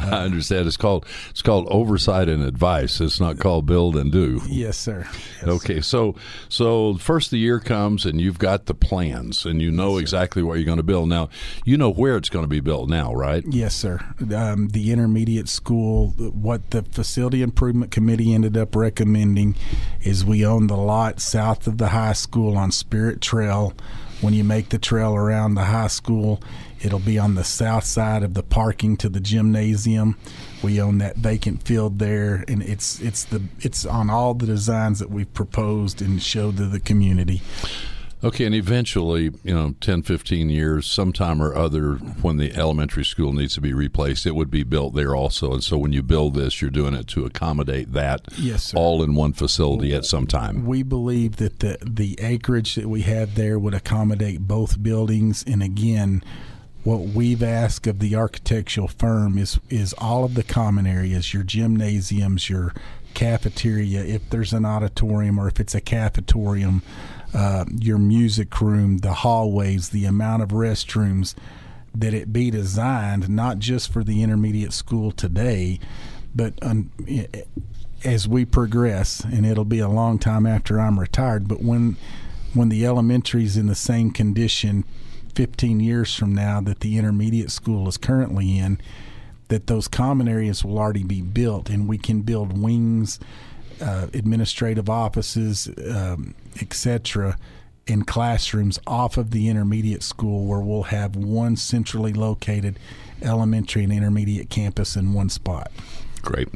Uh, 0.00 0.06
I 0.12 0.24
understand. 0.24 0.66
It's 0.66 0.76
called 0.76 1.06
it's 1.30 1.42
called 1.42 1.66
oversight 1.70 2.28
and 2.28 2.42
advice. 2.42 3.00
It's 3.00 3.20
not 3.20 3.38
called 3.38 3.66
build 3.66 3.96
and 3.96 4.10
do. 4.10 4.40
Yes, 4.48 4.76
sir. 4.76 5.06
Yes. 5.10 5.44
Okay, 5.44 5.80
so 5.80 6.14
so 6.48 6.94
first 6.94 7.30
the 7.30 7.38
year 7.38 7.60
comes 7.60 8.04
and 8.04 8.20
you've 8.20 8.38
got 8.38 8.66
the 8.66 8.74
plans 8.74 9.44
and 9.44 9.60
you 9.60 9.70
know 9.70 9.92
yes, 9.92 10.02
exactly 10.02 10.42
what 10.42 10.54
you're 10.54 10.64
going 10.64 10.76
to 10.78 10.82
build. 10.82 11.08
Now 11.08 11.28
you 11.64 11.76
know 11.76 11.90
where 11.90 12.16
it's 12.16 12.28
going 12.28 12.44
to 12.44 12.48
be 12.48 12.60
built 12.60 12.88
now, 12.88 13.14
right? 13.14 13.44
Yes, 13.48 13.74
sir. 13.74 14.00
Um, 14.34 14.68
the 14.68 14.92
intermediate 14.92 15.48
school, 15.48 16.08
what 16.08 16.70
the 16.70 16.82
facility 16.82 17.42
improvement 17.42 17.90
committee 17.90 18.32
ended 18.34 18.56
up 18.56 18.74
recommending 18.74 19.56
is 20.00 20.24
we 20.24 20.44
own 20.44 20.66
the 20.66 20.76
lot 20.76 21.20
south 21.20 21.66
of 21.66 21.78
the 21.78 21.88
high 21.88 22.12
school 22.12 22.56
on 22.56 22.70
Spirit 22.72 23.01
Spirit 23.02 23.20
Trail. 23.20 23.72
When 24.20 24.32
you 24.32 24.44
make 24.44 24.68
the 24.68 24.78
trail 24.78 25.16
around 25.16 25.54
the 25.54 25.64
high 25.64 25.88
school, 25.88 26.40
it'll 26.80 27.00
be 27.00 27.18
on 27.18 27.34
the 27.34 27.42
south 27.42 27.82
side 27.82 28.22
of 28.22 28.34
the 28.34 28.44
parking 28.44 28.96
to 28.98 29.08
the 29.08 29.18
gymnasium. 29.18 30.16
We 30.62 30.80
own 30.80 30.98
that 30.98 31.16
vacant 31.16 31.64
field 31.64 31.98
there, 31.98 32.44
and 32.46 32.62
it's 32.62 33.00
it's 33.00 33.24
the 33.24 33.42
it's 33.58 33.84
on 33.84 34.08
all 34.08 34.34
the 34.34 34.46
designs 34.46 35.00
that 35.00 35.10
we've 35.10 35.34
proposed 35.34 36.00
and 36.00 36.22
showed 36.22 36.58
to 36.58 36.66
the 36.66 36.78
community. 36.78 37.42
Okay, 38.24 38.44
and 38.44 38.54
eventually, 38.54 39.32
you 39.42 39.52
know, 39.52 39.74
10, 39.80 40.02
15 40.02 40.48
years, 40.48 40.86
sometime 40.86 41.42
or 41.42 41.54
other, 41.56 41.94
when 41.94 42.36
the 42.36 42.54
elementary 42.54 43.04
school 43.04 43.32
needs 43.32 43.54
to 43.54 43.60
be 43.60 43.74
replaced, 43.74 44.26
it 44.26 44.36
would 44.36 44.50
be 44.50 44.62
built 44.62 44.94
there 44.94 45.16
also. 45.16 45.52
And 45.52 45.64
so 45.64 45.76
when 45.76 45.92
you 45.92 46.04
build 46.04 46.34
this, 46.34 46.62
you're 46.62 46.70
doing 46.70 46.94
it 46.94 47.08
to 47.08 47.24
accommodate 47.24 47.92
that 47.92 48.22
yes, 48.38 48.64
sir. 48.64 48.78
all 48.78 49.02
in 49.02 49.16
one 49.16 49.32
facility 49.32 49.92
at 49.92 50.04
some 50.04 50.28
time. 50.28 50.66
We 50.66 50.84
believe 50.84 51.36
that 51.36 51.58
the, 51.58 51.78
the 51.84 52.16
acreage 52.20 52.76
that 52.76 52.88
we 52.88 53.02
have 53.02 53.34
there 53.34 53.58
would 53.58 53.74
accommodate 53.74 54.46
both 54.46 54.80
buildings. 54.80 55.42
And 55.44 55.60
again, 55.60 56.22
what 56.84 57.00
we've 57.00 57.42
asked 57.42 57.88
of 57.88 57.98
the 57.98 58.14
architectural 58.14 58.88
firm 58.88 59.38
is 59.38 59.58
is 59.68 59.94
all 59.98 60.24
of 60.24 60.34
the 60.34 60.42
common 60.42 60.86
areas, 60.86 61.32
your 61.32 61.44
gymnasiums, 61.44 62.50
your 62.50 62.74
cafeteria, 63.14 64.02
if 64.02 64.28
there's 64.30 64.52
an 64.52 64.64
auditorium 64.64 65.38
or 65.38 65.46
if 65.46 65.60
it's 65.60 65.74
a 65.74 65.80
cafetorium, 65.80 66.82
uh, 67.34 67.64
your 67.78 67.98
music 67.98 68.60
room, 68.60 68.98
the 68.98 69.14
hallways, 69.14 69.90
the 69.90 70.04
amount 70.04 70.42
of 70.42 70.50
restrooms, 70.50 71.34
that 71.94 72.14
it 72.14 72.32
be 72.32 72.50
designed 72.50 73.28
not 73.28 73.58
just 73.58 73.92
for 73.92 74.02
the 74.02 74.22
intermediate 74.22 74.72
school 74.72 75.10
today, 75.10 75.78
but 76.34 76.54
um, 76.62 76.90
as 78.04 78.26
we 78.26 78.44
progress, 78.44 79.20
and 79.20 79.46
it'll 79.46 79.64
be 79.64 79.78
a 79.78 79.88
long 79.88 80.18
time 80.18 80.46
after 80.46 80.80
I'm 80.80 80.98
retired, 80.98 81.48
but 81.48 81.62
when 81.62 81.96
when 82.54 82.68
the 82.68 82.84
elementary 82.84 83.44
is 83.44 83.56
in 83.56 83.66
the 83.66 83.74
same 83.74 84.10
condition 84.10 84.84
15 85.34 85.80
years 85.80 86.14
from 86.14 86.34
now 86.34 86.60
that 86.60 86.80
the 86.80 86.98
intermediate 86.98 87.50
school 87.50 87.88
is 87.88 87.96
currently 87.96 88.58
in, 88.58 88.78
that 89.48 89.66
those 89.68 89.88
common 89.88 90.28
areas 90.28 90.62
will 90.62 90.78
already 90.78 91.04
be 91.04 91.22
built, 91.22 91.70
and 91.70 91.88
we 91.88 91.96
can 91.96 92.20
build 92.22 92.58
wings 92.58 93.18
uh, 93.80 94.08
administrative 94.14 94.90
offices, 94.90 95.70
um, 95.90 96.34
etc., 96.60 97.36
in 97.86 98.04
classrooms 98.04 98.78
off 98.86 99.16
of 99.16 99.32
the 99.32 99.48
intermediate 99.48 100.02
school 100.02 100.46
where 100.46 100.60
we'll 100.60 100.84
have 100.84 101.16
one 101.16 101.56
centrally 101.56 102.12
located 102.12 102.78
elementary 103.22 103.82
and 103.82 103.92
intermediate 103.92 104.50
campus 104.50 104.96
in 104.96 105.12
one 105.12 105.28
spot. 105.28 105.70
Great. 106.22 106.48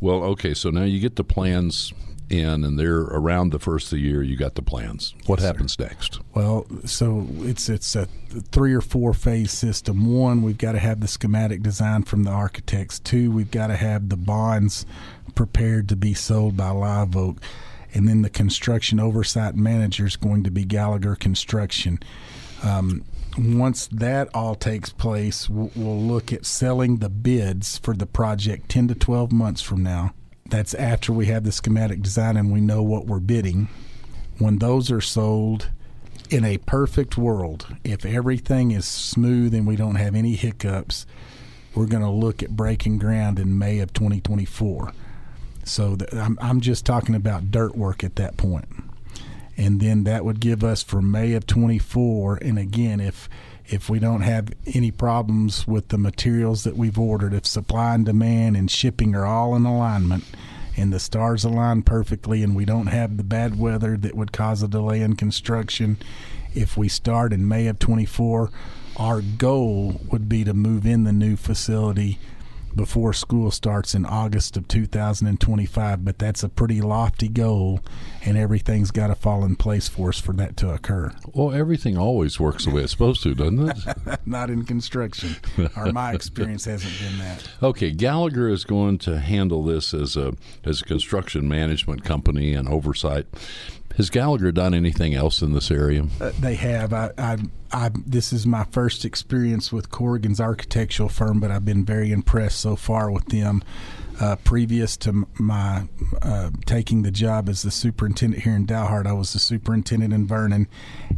Well, 0.00 0.24
okay, 0.24 0.54
so 0.54 0.70
now 0.70 0.82
you 0.82 0.98
get 0.98 1.16
the 1.16 1.24
plans 1.24 1.92
in 2.32 2.64
and 2.64 2.78
they're 2.78 3.00
around 3.00 3.50
the 3.50 3.58
first 3.58 3.86
of 3.86 3.98
the 3.98 4.00
year 4.00 4.22
you 4.22 4.36
got 4.36 4.54
the 4.54 4.62
plans 4.62 5.14
what 5.26 5.38
yes, 5.38 5.46
happens 5.46 5.74
sir. 5.74 5.84
next 5.84 6.20
well 6.34 6.66
so 6.84 7.26
it's 7.40 7.68
it's 7.68 7.94
a 7.94 8.06
three 8.50 8.72
or 8.72 8.80
four 8.80 9.12
phase 9.12 9.52
system 9.52 10.12
one 10.12 10.42
we've 10.42 10.58
got 10.58 10.72
to 10.72 10.78
have 10.78 11.00
the 11.00 11.08
schematic 11.08 11.62
design 11.62 12.02
from 12.02 12.22
the 12.24 12.30
architects 12.30 12.98
two 12.98 13.30
we've 13.30 13.50
got 13.50 13.66
to 13.68 13.76
have 13.76 14.08
the 14.08 14.16
bonds 14.16 14.86
prepared 15.34 15.88
to 15.88 15.96
be 15.96 16.14
sold 16.14 16.56
by 16.56 16.70
Live 16.70 17.16
Oak. 17.16 17.38
And 17.94 18.08
then 18.08 18.22
the 18.22 18.30
construction 18.30 18.98
oversight 18.98 19.54
manager 19.54 20.06
is 20.06 20.16
going 20.16 20.44
to 20.44 20.50
be 20.50 20.64
Gallagher 20.64 21.14
Construction. 21.14 22.00
Um, 22.62 23.04
once 23.36 23.86
that 23.88 24.28
all 24.34 24.54
takes 24.54 24.90
place, 24.90 25.48
we'll, 25.48 25.70
we'll 25.74 26.00
look 26.00 26.32
at 26.32 26.46
selling 26.46 26.98
the 26.98 27.10
bids 27.10 27.78
for 27.78 27.94
the 27.94 28.06
project 28.06 28.68
10 28.68 28.88
to 28.88 28.94
12 28.94 29.32
months 29.32 29.62
from 29.62 29.82
now. 29.82 30.14
That's 30.52 30.74
after 30.74 31.14
we 31.14 31.26
have 31.26 31.44
the 31.44 31.50
schematic 31.50 32.02
design 32.02 32.36
and 32.36 32.52
we 32.52 32.60
know 32.60 32.82
what 32.82 33.06
we're 33.06 33.20
bidding. 33.20 33.68
When 34.36 34.58
those 34.58 34.90
are 34.90 35.00
sold, 35.00 35.70
in 36.28 36.44
a 36.44 36.58
perfect 36.58 37.16
world, 37.16 37.74
if 37.84 38.04
everything 38.04 38.70
is 38.70 38.86
smooth 38.86 39.54
and 39.54 39.66
we 39.66 39.76
don't 39.76 39.94
have 39.94 40.14
any 40.14 40.34
hiccups, 40.34 41.06
we're 41.74 41.86
going 41.86 42.02
to 42.02 42.10
look 42.10 42.42
at 42.42 42.54
breaking 42.54 42.98
ground 42.98 43.38
in 43.38 43.58
May 43.58 43.78
of 43.78 43.94
2024. 43.94 44.92
So 45.64 45.96
I'm, 46.12 46.38
I'm 46.38 46.60
just 46.60 46.84
talking 46.84 47.14
about 47.14 47.50
dirt 47.50 47.74
work 47.74 48.04
at 48.04 48.16
that 48.16 48.36
point. 48.36 48.68
And 49.56 49.80
then 49.80 50.04
that 50.04 50.22
would 50.22 50.38
give 50.38 50.62
us 50.62 50.82
for 50.82 51.00
May 51.00 51.32
of 51.32 51.46
24. 51.46 52.40
And 52.42 52.58
again, 52.58 53.00
if 53.00 53.26
if 53.72 53.88
we 53.88 53.98
don't 53.98 54.20
have 54.20 54.52
any 54.74 54.90
problems 54.90 55.66
with 55.66 55.88
the 55.88 55.96
materials 55.96 56.62
that 56.64 56.76
we've 56.76 56.98
ordered, 56.98 57.32
if 57.32 57.46
supply 57.46 57.94
and 57.94 58.04
demand 58.04 58.54
and 58.54 58.70
shipping 58.70 59.14
are 59.14 59.24
all 59.24 59.56
in 59.56 59.64
alignment 59.64 60.24
and 60.76 60.92
the 60.92 61.00
stars 61.00 61.42
align 61.42 61.82
perfectly 61.82 62.42
and 62.42 62.54
we 62.54 62.66
don't 62.66 62.88
have 62.88 63.16
the 63.16 63.24
bad 63.24 63.58
weather 63.58 63.96
that 63.96 64.14
would 64.14 64.30
cause 64.30 64.62
a 64.62 64.68
delay 64.68 65.00
in 65.00 65.16
construction, 65.16 65.96
if 66.54 66.76
we 66.76 66.86
start 66.86 67.32
in 67.32 67.48
May 67.48 67.66
of 67.66 67.78
24, 67.78 68.50
our 68.98 69.22
goal 69.22 70.02
would 70.10 70.28
be 70.28 70.44
to 70.44 70.52
move 70.52 70.84
in 70.84 71.04
the 71.04 71.12
new 71.12 71.34
facility 71.34 72.18
before 72.74 73.12
school 73.12 73.50
starts 73.50 73.94
in 73.94 74.04
August 74.06 74.56
of 74.56 74.68
2025, 74.68 76.04
but 76.04 76.18
that's 76.18 76.42
a 76.42 76.48
pretty 76.48 76.80
lofty 76.80 77.28
goal, 77.28 77.80
and 78.24 78.36
everything's 78.36 78.90
got 78.90 79.08
to 79.08 79.14
fall 79.14 79.44
in 79.44 79.56
place 79.56 79.88
for 79.88 80.08
us 80.10 80.18
for 80.20 80.32
that 80.34 80.56
to 80.58 80.70
occur. 80.70 81.12
Well, 81.32 81.52
everything 81.52 81.96
always 81.96 82.40
works 82.40 82.64
the 82.64 82.70
way 82.70 82.82
it's 82.82 82.92
supposed 82.92 83.22
to, 83.24 83.34
doesn't 83.34 83.68
it? 83.68 84.18
Not 84.26 84.50
in 84.50 84.64
construction, 84.64 85.36
or 85.76 85.92
my 85.92 86.12
experience 86.14 86.64
hasn't 86.64 86.98
been 86.98 87.18
that. 87.18 87.48
Okay, 87.62 87.90
Gallagher 87.90 88.48
is 88.48 88.64
going 88.64 88.98
to 88.98 89.20
handle 89.20 89.62
this 89.62 89.94
as 89.94 90.16
a 90.16 90.34
as 90.64 90.80
a 90.80 90.84
construction 90.84 91.48
management 91.48 92.04
company 92.04 92.54
and 92.54 92.68
oversight. 92.68 93.26
Has 93.96 94.08
Gallagher 94.08 94.52
done 94.52 94.74
anything 94.74 95.14
else 95.14 95.42
in 95.42 95.52
this 95.52 95.70
area? 95.70 96.06
Uh, 96.20 96.32
they 96.40 96.54
have. 96.54 96.92
I, 96.92 97.10
I, 97.18 97.38
I, 97.72 97.90
this 98.06 98.32
is 98.32 98.46
my 98.46 98.64
first 98.64 99.04
experience 99.04 99.72
with 99.72 99.90
Corrigan's 99.90 100.40
architectural 100.40 101.08
firm, 101.08 101.40
but 101.40 101.50
I've 101.50 101.64
been 101.64 101.84
very 101.84 102.10
impressed 102.10 102.60
so 102.60 102.76
far 102.76 103.10
with 103.10 103.26
them. 103.26 103.62
Uh, 104.20 104.36
previous 104.36 104.96
to 104.98 105.26
my 105.38 105.88
uh, 106.20 106.50
taking 106.64 107.02
the 107.02 107.10
job 107.10 107.48
as 107.48 107.62
the 107.62 107.70
superintendent 107.70 108.42
here 108.44 108.54
in 108.54 108.66
Dalhart, 108.66 109.06
I 109.06 109.14
was 109.14 109.32
the 109.32 109.38
superintendent 109.38 110.12
in 110.12 110.26
Vernon, 110.26 110.68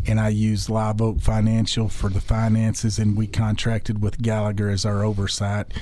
and 0.07 0.19
I 0.19 0.29
used 0.29 0.71
Live 0.71 1.03
Oak 1.03 1.21
Financial 1.21 1.89
for 1.89 2.09
the 2.09 2.21
finances, 2.21 2.99
and 2.99 3.17
we 3.17 3.27
contracted 3.27 4.01
with 4.01 4.23
Gallagher 4.23 4.71
as 4.71 4.87
our 4.87 5.05
oversight. 5.05 5.75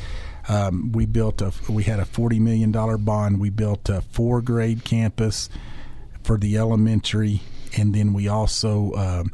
Um, 0.49 0.91
we 0.93 1.07
built 1.07 1.41
a 1.43 1.53
we 1.69 1.85
had 1.85 2.01
a 2.01 2.05
forty 2.05 2.41
million 2.41 2.73
dollar 2.73 2.99
bond. 2.99 3.39
We 3.39 3.51
built 3.51 3.89
a 3.89 4.01
four 4.01 4.41
grade 4.41 4.83
campus 4.83 5.49
for 6.23 6.39
the 6.39 6.57
elementary, 6.57 7.43
and 7.77 7.95
then 7.95 8.13
we 8.13 8.29
also 8.29 8.93
uh, 8.93 9.25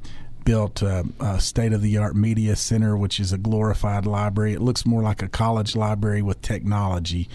built 0.45 0.81
a, 0.81 1.05
a 1.21 1.41
state 1.41 1.73
of 1.73 1.83
the 1.83 1.99
art 1.99 2.17
media 2.17 2.57
center, 2.57 2.97
which 2.97 3.21
is 3.21 3.33
a 3.33 3.39
glorified 3.39 4.07
library. 4.07 4.55
It 4.55 4.63
looks 4.63 4.87
more 4.87 5.03
like 5.03 5.23
a 5.23 5.29
college 5.29 5.77
library 5.77 6.23
with 6.23 6.41
technology. 6.41 7.29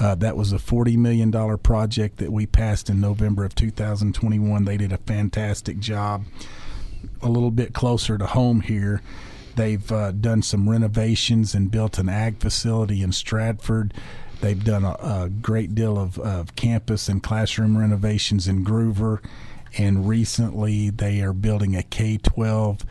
Uh, 0.00 0.14
that 0.16 0.36
was 0.36 0.52
a 0.52 0.56
$40 0.56 0.96
million 0.96 1.30
project 1.58 2.16
that 2.16 2.32
we 2.32 2.46
passed 2.46 2.90
in 2.90 3.00
November 3.00 3.44
of 3.44 3.54
2021. 3.54 4.64
They 4.64 4.76
did 4.76 4.92
a 4.92 4.98
fantastic 4.98 5.78
job. 5.78 6.24
A 7.22 7.28
little 7.28 7.50
bit 7.50 7.74
closer 7.74 8.18
to 8.18 8.26
home 8.26 8.62
here, 8.62 9.02
they've 9.56 9.92
uh, 9.92 10.12
done 10.12 10.42
some 10.42 10.68
renovations 10.68 11.54
and 11.54 11.70
built 11.70 11.98
an 11.98 12.08
ag 12.08 12.38
facility 12.40 13.02
in 13.02 13.12
Stratford. 13.12 13.94
They've 14.40 14.62
done 14.62 14.84
a, 14.84 14.96
a 15.00 15.30
great 15.42 15.74
deal 15.74 15.98
of, 15.98 16.18
of, 16.18 16.54
campus 16.56 17.08
and 17.08 17.22
classroom 17.22 17.78
renovations 17.78 18.46
in 18.46 18.64
Gruver. 18.64 19.20
And 19.78 20.08
recently, 20.08 20.90
they 20.90 21.20
are 21.20 21.32
building 21.32 21.74
a 21.74 21.82
K 21.82 22.18
12 22.18 22.84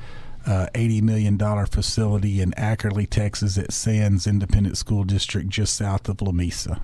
uh, 0.46 0.68
$80 0.74 1.02
million 1.02 1.66
facility 1.66 2.42
in 2.42 2.54
Ackerly, 2.56 3.06
Texas 3.06 3.58
at 3.58 3.72
Sands 3.72 4.28
Independent 4.28 4.78
School 4.78 5.04
District 5.04 5.48
just 5.48 5.76
south 5.76 6.10
of 6.10 6.18
Lamesa. 6.18 6.82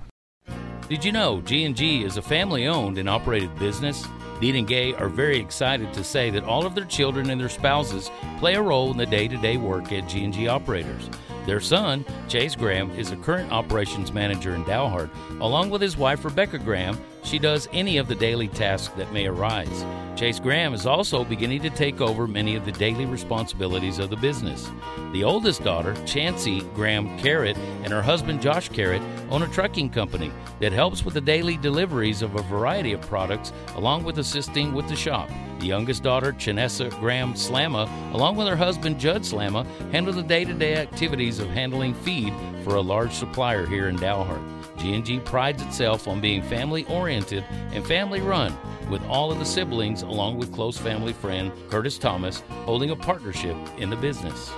Did 0.88 1.04
you 1.04 1.12
know 1.12 1.40
G&G 1.42 2.02
is 2.02 2.16
a 2.16 2.22
family-owned 2.22 2.98
and 2.98 3.08
operated 3.08 3.56
business? 3.58 4.04
Dean 4.40 4.56
and 4.56 4.66
Gay 4.66 4.94
are 4.94 5.08
very 5.08 5.38
excited 5.38 5.92
to 5.92 6.02
say 6.02 6.30
that 6.30 6.44
all 6.44 6.66
of 6.66 6.74
their 6.74 6.86
children 6.86 7.30
and 7.30 7.40
their 7.40 7.50
spouses 7.50 8.10
play 8.38 8.54
a 8.54 8.62
role 8.62 8.90
in 8.90 8.96
the 8.96 9.06
day-to-day 9.06 9.58
work 9.58 9.92
at 9.92 10.08
G&G 10.08 10.48
Operators. 10.48 11.10
Their 11.50 11.58
son, 11.58 12.04
Chase 12.28 12.54
Graham, 12.54 12.92
is 12.92 13.10
a 13.10 13.16
current 13.16 13.50
operations 13.50 14.12
manager 14.12 14.54
in 14.54 14.62
Dalhart. 14.66 15.10
Along 15.40 15.68
with 15.68 15.82
his 15.82 15.96
wife, 15.96 16.24
Rebecca 16.24 16.60
Graham, 16.60 16.96
she 17.22 17.38
does 17.38 17.68
any 17.72 17.96
of 17.96 18.08
the 18.08 18.14
daily 18.14 18.48
tasks 18.48 18.94
that 18.96 19.12
may 19.12 19.26
arise. 19.26 19.84
Chase 20.16 20.40
Graham 20.40 20.74
is 20.74 20.86
also 20.86 21.24
beginning 21.24 21.62
to 21.62 21.70
take 21.70 22.00
over 22.00 22.26
many 22.26 22.56
of 22.56 22.64
the 22.64 22.72
daily 22.72 23.06
responsibilities 23.06 23.98
of 23.98 24.10
the 24.10 24.16
business. 24.16 24.70
The 25.12 25.24
oldest 25.24 25.64
daughter, 25.64 25.94
Chancey 26.04 26.60
Graham 26.74 27.18
Carrot, 27.18 27.56
and 27.82 27.92
her 27.92 28.02
husband, 28.02 28.42
Josh 28.42 28.68
Carrot, 28.68 29.02
own 29.30 29.42
a 29.42 29.48
trucking 29.48 29.90
company 29.90 30.30
that 30.60 30.72
helps 30.72 31.04
with 31.04 31.14
the 31.14 31.20
daily 31.20 31.56
deliveries 31.56 32.22
of 32.22 32.34
a 32.34 32.42
variety 32.42 32.92
of 32.92 33.00
products, 33.02 33.52
along 33.76 34.04
with 34.04 34.18
assisting 34.18 34.74
with 34.74 34.88
the 34.88 34.96
shop. 34.96 35.30
The 35.60 35.66
youngest 35.66 36.02
daughter, 36.02 36.32
Chanessa 36.32 36.90
Graham 37.00 37.34
Slamma, 37.34 37.88
along 38.14 38.36
with 38.36 38.46
her 38.46 38.56
husband, 38.56 38.98
Judd 38.98 39.22
Slamma, 39.22 39.66
handle 39.92 40.12
the 40.12 40.22
day 40.22 40.44
to 40.44 40.54
day 40.54 40.76
activities 40.76 41.38
of 41.38 41.48
handling 41.48 41.94
feed 41.94 42.32
for 42.64 42.76
a 42.76 42.80
large 42.80 43.12
supplier 43.12 43.66
here 43.66 43.88
in 43.88 43.96
Dalhart. 43.96 44.59
G&G 44.80 45.20
prides 45.20 45.62
itself 45.62 46.08
on 46.08 46.20
being 46.20 46.42
family 46.42 46.84
oriented 46.86 47.44
and 47.72 47.86
family 47.86 48.20
run, 48.20 48.56
with 48.90 49.04
all 49.04 49.30
of 49.30 49.38
the 49.38 49.44
siblings, 49.44 50.02
along 50.02 50.38
with 50.38 50.52
close 50.52 50.76
family 50.78 51.12
friend 51.12 51.52
Curtis 51.68 51.98
Thomas, 51.98 52.42
holding 52.64 52.90
a 52.90 52.96
partnership 52.96 53.56
in 53.78 53.90
the 53.90 53.96
business. 53.96 54.50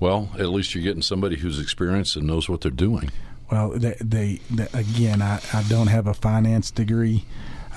Well, 0.00 0.30
at 0.38 0.50
least 0.50 0.74
you're 0.74 0.84
getting 0.84 1.02
somebody 1.02 1.36
who's 1.36 1.58
experienced 1.58 2.14
and 2.16 2.26
knows 2.26 2.48
what 2.48 2.60
they're 2.60 2.70
doing. 2.70 3.10
Well, 3.50 3.70
they, 3.70 3.96
they, 4.00 4.40
they 4.50 4.68
again, 4.74 5.22
I, 5.22 5.40
I 5.52 5.62
don't 5.64 5.88
have 5.88 6.06
a 6.06 6.14
finance 6.14 6.70
degree. 6.70 7.24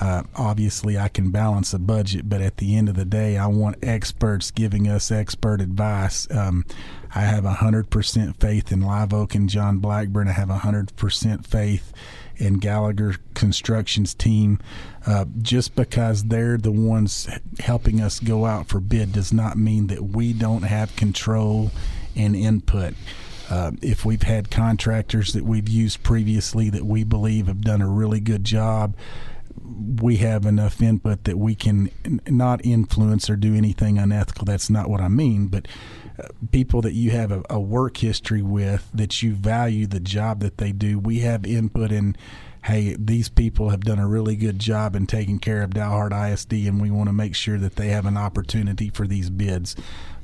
Uh, 0.00 0.22
obviously, 0.34 0.98
I 0.98 1.08
can 1.08 1.30
balance 1.30 1.72
a 1.72 1.78
budget, 1.78 2.28
but 2.28 2.40
at 2.40 2.56
the 2.56 2.76
end 2.76 2.88
of 2.88 2.96
the 2.96 3.04
day, 3.04 3.36
I 3.36 3.46
want 3.46 3.76
experts 3.82 4.50
giving 4.50 4.88
us 4.88 5.10
expert 5.10 5.60
advice. 5.60 6.26
Um, 6.30 6.64
I 7.14 7.20
have 7.20 7.44
100% 7.44 8.40
faith 8.40 8.72
in 8.72 8.80
Live 8.80 9.12
Oak 9.12 9.34
and 9.34 9.48
John 9.48 9.78
Blackburn. 9.78 10.28
I 10.28 10.32
have 10.32 10.48
100% 10.48 11.46
faith 11.46 11.92
in 12.36 12.54
Gallagher 12.54 13.16
Construction's 13.34 14.14
team. 14.14 14.58
Uh, 15.06 15.26
just 15.40 15.74
because 15.74 16.24
they're 16.24 16.56
the 16.56 16.72
ones 16.72 17.28
helping 17.60 18.00
us 18.00 18.18
go 18.18 18.46
out 18.46 18.68
for 18.68 18.80
bid 18.80 19.12
does 19.12 19.32
not 19.32 19.56
mean 19.56 19.88
that 19.88 20.02
we 20.02 20.32
don't 20.32 20.62
have 20.62 20.96
control 20.96 21.70
and 22.16 22.34
input. 22.34 22.94
Uh, 23.50 23.72
if 23.82 24.04
we've 24.04 24.22
had 24.22 24.50
contractors 24.50 25.34
that 25.34 25.44
we've 25.44 25.68
used 25.68 26.02
previously 26.02 26.70
that 26.70 26.86
we 26.86 27.04
believe 27.04 27.48
have 27.48 27.60
done 27.60 27.82
a 27.82 27.88
really 27.88 28.20
good 28.20 28.44
job, 28.44 28.96
we 29.56 30.16
have 30.18 30.46
enough 30.46 30.80
input 30.80 31.24
that 31.24 31.38
we 31.38 31.54
can 31.54 31.90
not 32.26 32.64
influence 32.64 33.28
or 33.28 33.36
do 33.36 33.54
anything 33.54 33.98
unethical. 33.98 34.44
That's 34.44 34.70
not 34.70 34.88
what 34.88 35.00
I 35.00 35.08
mean, 35.08 35.48
but 35.48 35.68
uh, 36.18 36.28
people 36.50 36.82
that 36.82 36.94
you 36.94 37.10
have 37.10 37.32
a, 37.32 37.42
a, 37.48 37.60
work 37.60 37.96
history 37.98 38.42
with 38.42 38.90
that 38.92 39.22
you 39.22 39.34
value 39.34 39.86
the 39.86 40.00
job 40.00 40.40
that 40.40 40.58
they 40.58 40.72
do, 40.72 40.98
we 40.98 41.20
have 41.20 41.46
input 41.46 41.92
in. 41.92 42.16
Hey, 42.64 42.94
these 42.96 43.28
people 43.28 43.70
have 43.70 43.80
done 43.80 43.98
a 43.98 44.06
really 44.06 44.36
good 44.36 44.60
job 44.60 44.94
in 44.94 45.06
taking 45.08 45.40
care 45.40 45.62
of 45.62 45.70
Dalhart 45.70 46.12
ISD, 46.12 46.52
and 46.68 46.80
we 46.80 46.92
want 46.92 47.08
to 47.08 47.12
make 47.12 47.34
sure 47.34 47.58
that 47.58 47.74
they 47.74 47.88
have 47.88 48.06
an 48.06 48.16
opportunity 48.16 48.88
for 48.88 49.06
these 49.06 49.30
bids. 49.30 49.74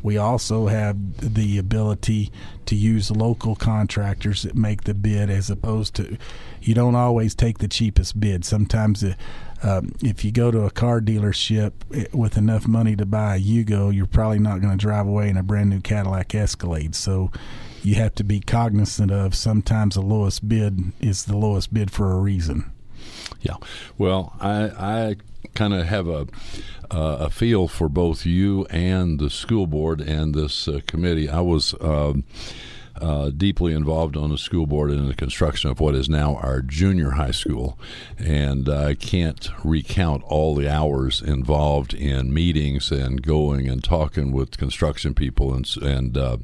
We 0.03 0.17
also 0.17 0.69
have 0.69 1.35
the 1.35 1.59
ability 1.59 2.31
to 2.67 2.77
use 2.77 3.11
local 3.11 3.57
contractors 3.57 4.43
that 4.43 4.55
make 4.55 4.85
the 4.85 4.95
bid 4.95 5.31
as 5.31 5.51
opposed 5.51 5.95
to 5.97 6.17
you 6.63 6.75
don't 6.75 6.95
always 6.95 7.35
take 7.35 7.59
the 7.59 7.67
cheapest 7.67 8.21
bid. 8.21 8.45
Sometimes 8.45 9.03
uh, 9.03 9.15
um, 9.63 9.93
if 10.01 10.25
you 10.25 10.31
go 10.31 10.53
to 10.53 10.61
a 10.61 10.71
car 10.71 11.01
dealership 11.01 11.73
eh, 11.93 12.05
with 12.13 12.37
enough 12.37 12.69
money 12.69 12.95
to 12.95 13.07
buy 13.07 13.37
a 13.37 13.41
Yugo, 13.41 13.93
you're 13.93 14.07
probably 14.07 14.39
not 14.39 14.61
going 14.61 14.71
to 14.71 14.77
drive 14.77 15.09
away 15.09 15.29
in 15.29 15.37
a 15.37 15.43
brand 15.43 15.71
new 15.71 15.81
Cadillac 15.81 16.35
Escalade. 16.35 16.95
So 16.95 17.33
you 17.83 17.95
have 17.97 18.15
to 18.17 18.25
be 18.25 18.41
cognizant 18.41 19.11
of 19.11 19.35
sometimes 19.35 19.95
the 19.95 20.03
lowest 20.03 20.49
bid 20.49 20.93
is 21.01 21.25
the 21.25 21.37
lowest 21.37 21.73
bid 21.73 21.91
for 21.91 22.13
a 22.13 22.17
reason. 22.17 22.73
Yeah. 23.41 23.57
Well, 23.97 24.35
I, 24.41 24.65
I 24.65 25.17
kind 25.55 25.75
of 25.75 25.87
have 25.87 26.09
a 26.09 26.27
uh, 26.91 27.19
a 27.21 27.31
feel 27.31 27.69
for 27.69 27.89
both 27.89 28.25
you 28.25 28.65
and 28.71 29.19
the 29.19 29.29
school 29.29 29.67
board 29.67 30.01
and 30.01 30.35
this 30.35 30.69
uh, 30.69 30.81
committee. 30.87 31.29
I 31.29 31.41
was. 31.41 31.75
Um, 31.81 32.25
uh, 33.01 33.31
deeply 33.31 33.75
involved 33.75 34.17
on 34.17 34.31
the 34.31 34.37
school 34.37 34.67
board 34.67 34.91
in 34.91 35.07
the 35.07 35.15
construction 35.15 35.71
of 35.71 35.79
what 35.79 35.95
is 35.95 36.09
now 36.09 36.35
our 36.37 36.61
junior 36.61 37.13
high 37.13 37.31
school. 37.31 37.79
And 38.19 38.69
I 38.69 38.95
can't 38.97 39.49
recount 39.63 40.25
all 40.25 40.57
the 40.57 40.69
hours 40.69 41.23
involved 41.23 41.95
in 41.95 42.35
meetings 42.35 42.91
and 42.91 43.23
going 43.23 43.69
and 43.69 43.85
talking 43.85 44.33
with 44.33 44.59
construction 44.59 45.15
people 45.15 45.55
and, 45.55 45.77
and 45.81 46.19
uh, 46.19 46.39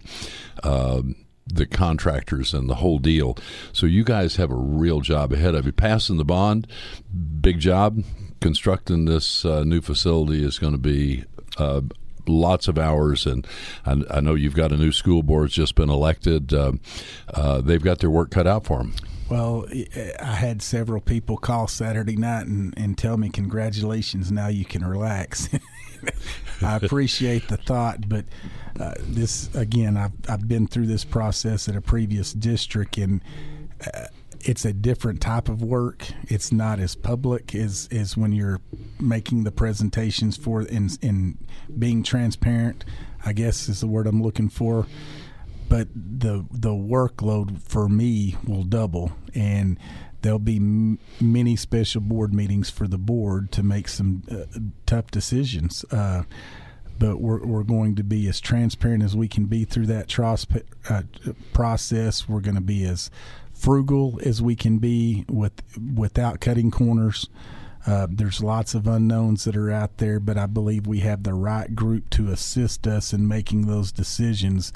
uh, 0.62 1.02
the 1.46 1.66
contractors 1.66 2.54
and 2.54 2.68
the 2.68 2.76
whole 2.76 2.98
deal. 2.98 3.36
So 3.72 3.86
you 3.86 4.04
guys 4.04 4.36
have 4.36 4.50
a 4.50 4.56
real 4.56 5.00
job 5.00 5.32
ahead 5.32 5.54
of 5.54 5.66
you. 5.66 5.72
Passing 5.72 6.16
the 6.16 6.24
bond, 6.24 6.66
big 7.40 7.60
job. 7.60 8.02
Constructing 8.40 9.06
this 9.06 9.44
uh, 9.44 9.64
new 9.64 9.80
facility 9.80 10.44
is 10.44 10.58
going 10.58 10.72
to 10.72 10.78
be 10.78 11.24
uh, 11.56 11.80
lots 12.26 12.68
of 12.68 12.78
hours, 12.78 13.26
and 13.26 13.46
I, 13.86 13.96
I, 14.10 14.20
know 14.20 14.34
you've 14.34 14.54
got 14.54 14.72
a 14.72 14.76
new 14.76 14.92
school 14.92 15.22
board 15.22 15.46
that's 15.46 15.54
just 15.54 15.74
been 15.74 15.88
elected. 15.88 16.52
Uh, 16.52 16.72
uh, 17.32 17.60
they've 17.60 17.82
got 17.82 18.00
their 18.00 18.10
work 18.10 18.30
cut 18.30 18.46
out 18.46 18.66
for 18.66 18.78
them. 18.78 18.94
Well, 19.28 19.66
I 20.20 20.34
had 20.34 20.60
several 20.60 21.00
people 21.00 21.38
call 21.38 21.66
Saturday 21.66 22.16
night 22.16 22.46
and, 22.46 22.74
and 22.76 22.96
tell 22.96 23.16
me, 23.16 23.30
congratulations, 23.30 24.30
now 24.30 24.48
you 24.48 24.64
can 24.64 24.84
relax. 24.84 25.48
I 26.62 26.76
appreciate 26.76 27.48
the 27.48 27.56
thought, 27.56 28.08
but 28.08 28.26
uh, 28.78 28.94
this 29.00 29.54
again, 29.54 29.96
I've 29.96 30.12
I've 30.28 30.48
been 30.48 30.66
through 30.66 30.86
this 30.86 31.04
process 31.04 31.68
at 31.68 31.76
a 31.76 31.80
previous 31.80 32.32
district, 32.32 32.98
and 32.98 33.22
uh, 33.86 34.06
it's 34.40 34.64
a 34.64 34.72
different 34.72 35.20
type 35.20 35.48
of 35.48 35.62
work. 35.62 36.06
It's 36.24 36.52
not 36.52 36.78
as 36.80 36.94
public 36.94 37.54
as 37.54 37.88
as 37.90 38.16
when 38.16 38.32
you're 38.32 38.60
making 39.00 39.44
the 39.44 39.52
presentations 39.52 40.36
for 40.36 40.62
in 40.62 40.90
in 41.00 41.38
being 41.78 42.02
transparent. 42.02 42.84
I 43.24 43.32
guess 43.32 43.68
is 43.68 43.80
the 43.80 43.86
word 43.86 44.06
I'm 44.06 44.22
looking 44.22 44.50
for. 44.50 44.86
But 45.68 45.88
the 45.94 46.44
the 46.50 46.71
workload 46.71 47.61
for 47.62 47.88
me 47.88 48.37
will 48.47 48.64
double, 48.64 49.12
and 49.35 49.78
there'll 50.23 50.38
be 50.38 50.56
m- 50.56 50.99
many 51.21 51.56
special 51.56 52.00
board 52.00 52.33
meetings 52.33 52.71
for 52.71 52.87
the 52.87 52.99
board 52.99 53.52
to 53.52 53.62
make 53.62 53.88
some 53.88 54.23
uh, 54.30 54.59
tough 54.87 55.11
decisions. 55.11 55.85
Uh, 55.90 56.23
but 56.99 57.21
we're, 57.21 57.44
we're 57.44 57.64
going 57.64 57.97
to 57.97 58.04
be 58.04 58.28
as 58.28 58.40
transparent 58.40 59.02
as 59.02 59.16
we 59.16 59.28
can 59.28 59.47
be 59.47 59.64
through 59.64 59.87
that 59.87 60.09
tros- 60.09 60.47
uh, 60.88 61.02
process. 61.52 62.28
We're 62.28 62.40
going 62.40 62.54
to 62.54 62.61
be 62.61 62.85
as 62.85 63.11
frugal 63.52 64.21
as 64.25 64.40
we 64.40 64.56
can 64.56 64.78
be 64.78 65.25
with 65.28 65.52
without 65.94 66.40
cutting 66.40 66.71
corners. 66.71 67.28
Uh, 67.87 68.06
there's 68.11 68.42
lots 68.42 68.75
of 68.75 68.87
unknowns 68.87 69.44
that 69.44 69.56
are 69.56 69.71
out 69.71 69.99
there, 69.99 70.18
but 70.18 70.38
I 70.38 70.47
believe 70.47 70.87
we 70.87 71.00
have 71.00 71.23
the 71.23 71.35
right 71.35 71.75
group 71.75 72.09
to 72.11 72.30
assist 72.30 72.87
us 72.87 73.12
in 73.12 73.28
making 73.28 73.66
those 73.66 73.92
decisions 73.92 74.73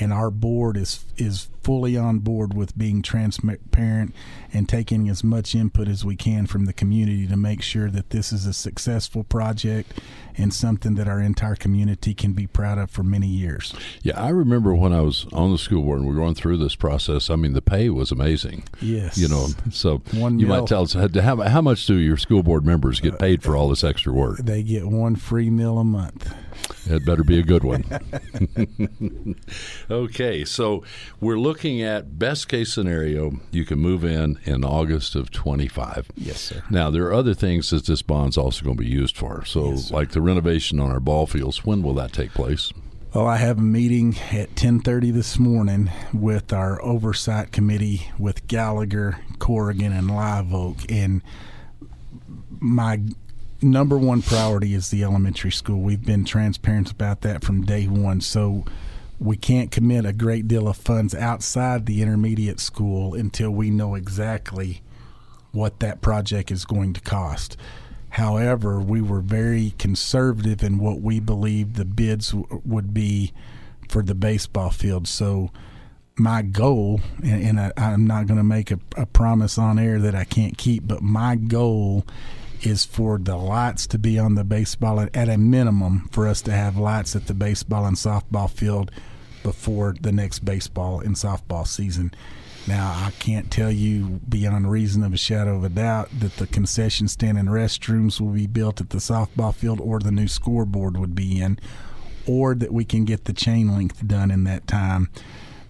and 0.00 0.12
our 0.12 0.30
board 0.30 0.76
is 0.76 1.04
is 1.16 1.48
fully 1.68 1.98
on 1.98 2.18
board 2.18 2.54
with 2.54 2.78
being 2.78 3.02
transparent 3.02 4.14
and 4.54 4.66
taking 4.66 5.06
as 5.10 5.22
much 5.22 5.54
input 5.54 5.86
as 5.86 6.02
we 6.02 6.16
can 6.16 6.46
from 6.46 6.64
the 6.64 6.72
community 6.72 7.26
to 7.26 7.36
make 7.36 7.60
sure 7.60 7.90
that 7.90 8.08
this 8.08 8.32
is 8.32 8.46
a 8.46 8.54
successful 8.54 9.22
project 9.22 9.92
and 10.38 10.54
something 10.54 10.94
that 10.94 11.06
our 11.06 11.20
entire 11.20 11.54
community 11.54 12.14
can 12.14 12.32
be 12.32 12.46
proud 12.46 12.78
of 12.78 12.90
for 12.90 13.02
many 13.02 13.26
years. 13.26 13.74
Yeah, 14.00 14.18
I 14.18 14.30
remember 14.30 14.74
when 14.74 14.94
I 14.94 15.02
was 15.02 15.26
on 15.30 15.52
the 15.52 15.58
school 15.58 15.82
board 15.82 15.98
and 15.98 16.08
we 16.08 16.14
were 16.14 16.20
going 16.20 16.34
through 16.34 16.56
this 16.56 16.74
process. 16.74 17.28
I 17.28 17.36
mean, 17.36 17.52
the 17.52 17.60
pay 17.60 17.90
was 17.90 18.10
amazing. 18.10 18.64
Yes, 18.80 19.18
you 19.18 19.28
know. 19.28 19.48
So 19.70 19.98
one 20.12 20.38
you 20.38 20.46
mil, 20.46 20.60
might 20.60 20.68
tell 20.68 20.84
us 20.84 20.94
how, 20.94 21.36
how 21.36 21.60
much 21.60 21.84
do 21.84 21.96
your 21.96 22.16
school 22.16 22.42
board 22.42 22.64
members 22.64 22.98
get 22.98 23.14
uh, 23.14 23.18
paid 23.18 23.42
for 23.42 23.54
all 23.54 23.68
this 23.68 23.84
extra 23.84 24.10
work? 24.10 24.38
They 24.38 24.62
get 24.62 24.86
one 24.86 25.16
free 25.16 25.50
meal 25.50 25.76
a 25.76 25.84
month. 25.84 26.32
It 26.86 27.04
better 27.04 27.24
be 27.24 27.38
a 27.38 27.42
good 27.42 27.64
one. 27.64 27.84
okay, 29.90 30.44
so 30.44 30.84
we're 31.20 31.38
looking 31.38 31.57
at 31.64 32.18
best 32.18 32.48
case 32.48 32.72
scenario. 32.72 33.40
You 33.50 33.64
can 33.64 33.78
move 33.78 34.04
in 34.04 34.38
in 34.44 34.64
August 34.64 35.14
of 35.14 35.30
25. 35.30 36.10
Yes, 36.16 36.40
sir. 36.40 36.62
Now 36.70 36.90
there 36.90 37.04
are 37.06 37.12
other 37.12 37.34
things 37.34 37.70
that 37.70 37.86
this 37.86 38.02
bond's 38.02 38.36
also 38.36 38.64
going 38.64 38.76
to 38.76 38.82
be 38.82 38.88
used 38.88 39.16
for. 39.16 39.44
So, 39.44 39.70
yes, 39.70 39.90
like 39.90 40.10
the 40.10 40.20
renovation 40.20 40.80
on 40.80 40.90
our 40.90 41.00
ball 41.00 41.26
fields. 41.26 41.64
When 41.64 41.82
will 41.82 41.94
that 41.94 42.12
take 42.12 42.32
place? 42.32 42.72
Oh, 43.14 43.24
I 43.24 43.36
have 43.36 43.58
a 43.58 43.62
meeting 43.62 44.16
at 44.30 44.54
10:30 44.54 45.12
this 45.12 45.38
morning 45.38 45.90
with 46.12 46.52
our 46.52 46.82
oversight 46.82 47.52
committee 47.52 48.10
with 48.18 48.46
Gallagher, 48.46 49.18
Corrigan, 49.38 49.92
and 49.92 50.10
Live 50.10 50.52
Oak, 50.52 50.76
and 50.90 51.22
my 52.60 53.00
number 53.62 53.96
one 53.96 54.22
priority 54.22 54.74
is 54.74 54.90
the 54.90 55.02
elementary 55.02 55.50
school. 55.50 55.80
We've 55.80 56.04
been 56.04 56.24
transparent 56.24 56.90
about 56.90 57.22
that 57.22 57.42
from 57.42 57.64
day 57.64 57.86
one. 57.86 58.20
So 58.20 58.64
we 59.18 59.36
can't 59.36 59.70
commit 59.70 60.06
a 60.06 60.12
great 60.12 60.46
deal 60.46 60.68
of 60.68 60.76
funds 60.76 61.14
outside 61.14 61.86
the 61.86 62.02
intermediate 62.02 62.60
school 62.60 63.14
until 63.14 63.50
we 63.50 63.70
know 63.70 63.94
exactly 63.94 64.82
what 65.52 65.80
that 65.80 66.00
project 66.00 66.50
is 66.50 66.64
going 66.64 66.92
to 66.92 67.00
cost. 67.00 67.56
However, 68.10 68.80
we 68.80 69.00
were 69.02 69.20
very 69.20 69.74
conservative 69.78 70.62
in 70.62 70.78
what 70.78 71.00
we 71.00 71.20
believed 71.20 71.76
the 71.76 71.84
bids 71.84 72.30
w- 72.30 72.62
would 72.64 72.94
be 72.94 73.32
for 73.88 74.02
the 74.02 74.14
baseball 74.14 74.70
field. 74.70 75.06
So, 75.08 75.50
my 76.16 76.42
goal, 76.42 77.00
and, 77.22 77.58
and 77.58 77.60
I, 77.60 77.92
am 77.92 78.06
not 78.06 78.26
going 78.26 78.38
to 78.38 78.44
make 78.44 78.70
a, 78.70 78.78
a 78.96 79.06
promise 79.06 79.58
on 79.58 79.78
air 79.78 79.98
that 80.00 80.14
I 80.14 80.24
can't 80.24 80.56
keep, 80.56 80.86
but 80.86 81.02
my 81.02 81.36
goal 81.36 82.04
is 82.62 82.84
for 82.84 83.18
the 83.18 83.36
lights 83.36 83.86
to 83.88 83.98
be 83.98 84.18
on 84.18 84.34
the 84.34 84.44
baseball 84.44 85.00
at 85.00 85.28
a 85.28 85.38
minimum 85.38 86.08
for 86.10 86.26
us 86.26 86.42
to 86.42 86.52
have 86.52 86.76
lights 86.76 87.14
at 87.14 87.26
the 87.26 87.34
baseball 87.34 87.84
and 87.84 87.96
softball 87.96 88.50
field 88.50 88.90
before 89.42 89.94
the 90.00 90.12
next 90.12 90.40
baseball 90.40 91.00
and 91.00 91.14
softball 91.14 91.66
season. 91.66 92.12
Now, 92.66 92.90
I 92.90 93.12
can't 93.12 93.50
tell 93.50 93.70
you 93.70 94.20
beyond 94.28 94.70
reason 94.70 95.02
of 95.02 95.14
a 95.14 95.16
shadow 95.16 95.56
of 95.56 95.64
a 95.64 95.70
doubt 95.70 96.10
that 96.20 96.36
the 96.36 96.46
concession 96.46 97.08
stand 97.08 97.38
and 97.38 97.48
restrooms 97.48 98.20
will 98.20 98.32
be 98.32 98.46
built 98.46 98.80
at 98.80 98.90
the 98.90 98.98
softball 98.98 99.54
field 99.54 99.80
or 99.80 100.00
the 100.00 100.10
new 100.10 100.28
scoreboard 100.28 100.98
would 100.98 101.14
be 101.14 101.40
in, 101.40 101.58
or 102.26 102.54
that 102.54 102.72
we 102.72 102.84
can 102.84 103.06
get 103.06 103.24
the 103.24 103.32
chain 103.32 103.74
link 103.74 104.06
done 104.06 104.30
in 104.30 104.44
that 104.44 104.66
time 104.66 105.08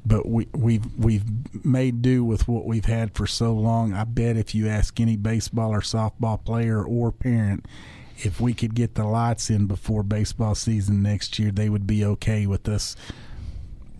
but 0.08 0.26
we, 0.26 0.48
we've 0.54 0.86
we've 0.96 1.24
made 1.64 2.00
do 2.00 2.24
with 2.24 2.48
what 2.48 2.64
we've 2.64 2.86
had 2.86 3.14
for 3.14 3.26
so 3.26 3.52
long. 3.52 3.92
I 3.92 4.04
bet 4.04 4.36
if 4.36 4.54
you 4.54 4.66
ask 4.66 4.98
any 4.98 5.16
baseball 5.16 5.70
or 5.72 5.80
softball 5.80 6.42
player 6.42 6.82
or 6.82 7.12
parent, 7.12 7.66
if 8.16 8.40
we 8.40 8.54
could 8.54 8.74
get 8.74 8.94
the 8.94 9.04
lights 9.04 9.50
in 9.50 9.66
before 9.66 10.02
baseball 10.02 10.54
season 10.54 11.02
next 11.02 11.38
year, 11.38 11.50
they 11.50 11.68
would 11.68 11.86
be 11.86 12.04
okay 12.04 12.46
with 12.46 12.66
us. 12.68 12.96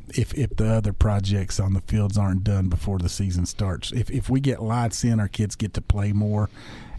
If 0.08 0.32
if 0.32 0.56
the 0.56 0.68
other 0.68 0.94
projects 0.94 1.60
on 1.60 1.74
the 1.74 1.82
fields 1.82 2.16
aren't 2.16 2.42
done 2.42 2.68
before 2.70 2.98
the 2.98 3.10
season 3.10 3.44
starts, 3.44 3.92
if 3.92 4.10
if 4.10 4.30
we 4.30 4.40
get 4.40 4.62
lights 4.62 5.04
in, 5.04 5.20
our 5.20 5.28
kids 5.28 5.56
get 5.56 5.74
to 5.74 5.82
play 5.82 6.12
more. 6.12 6.48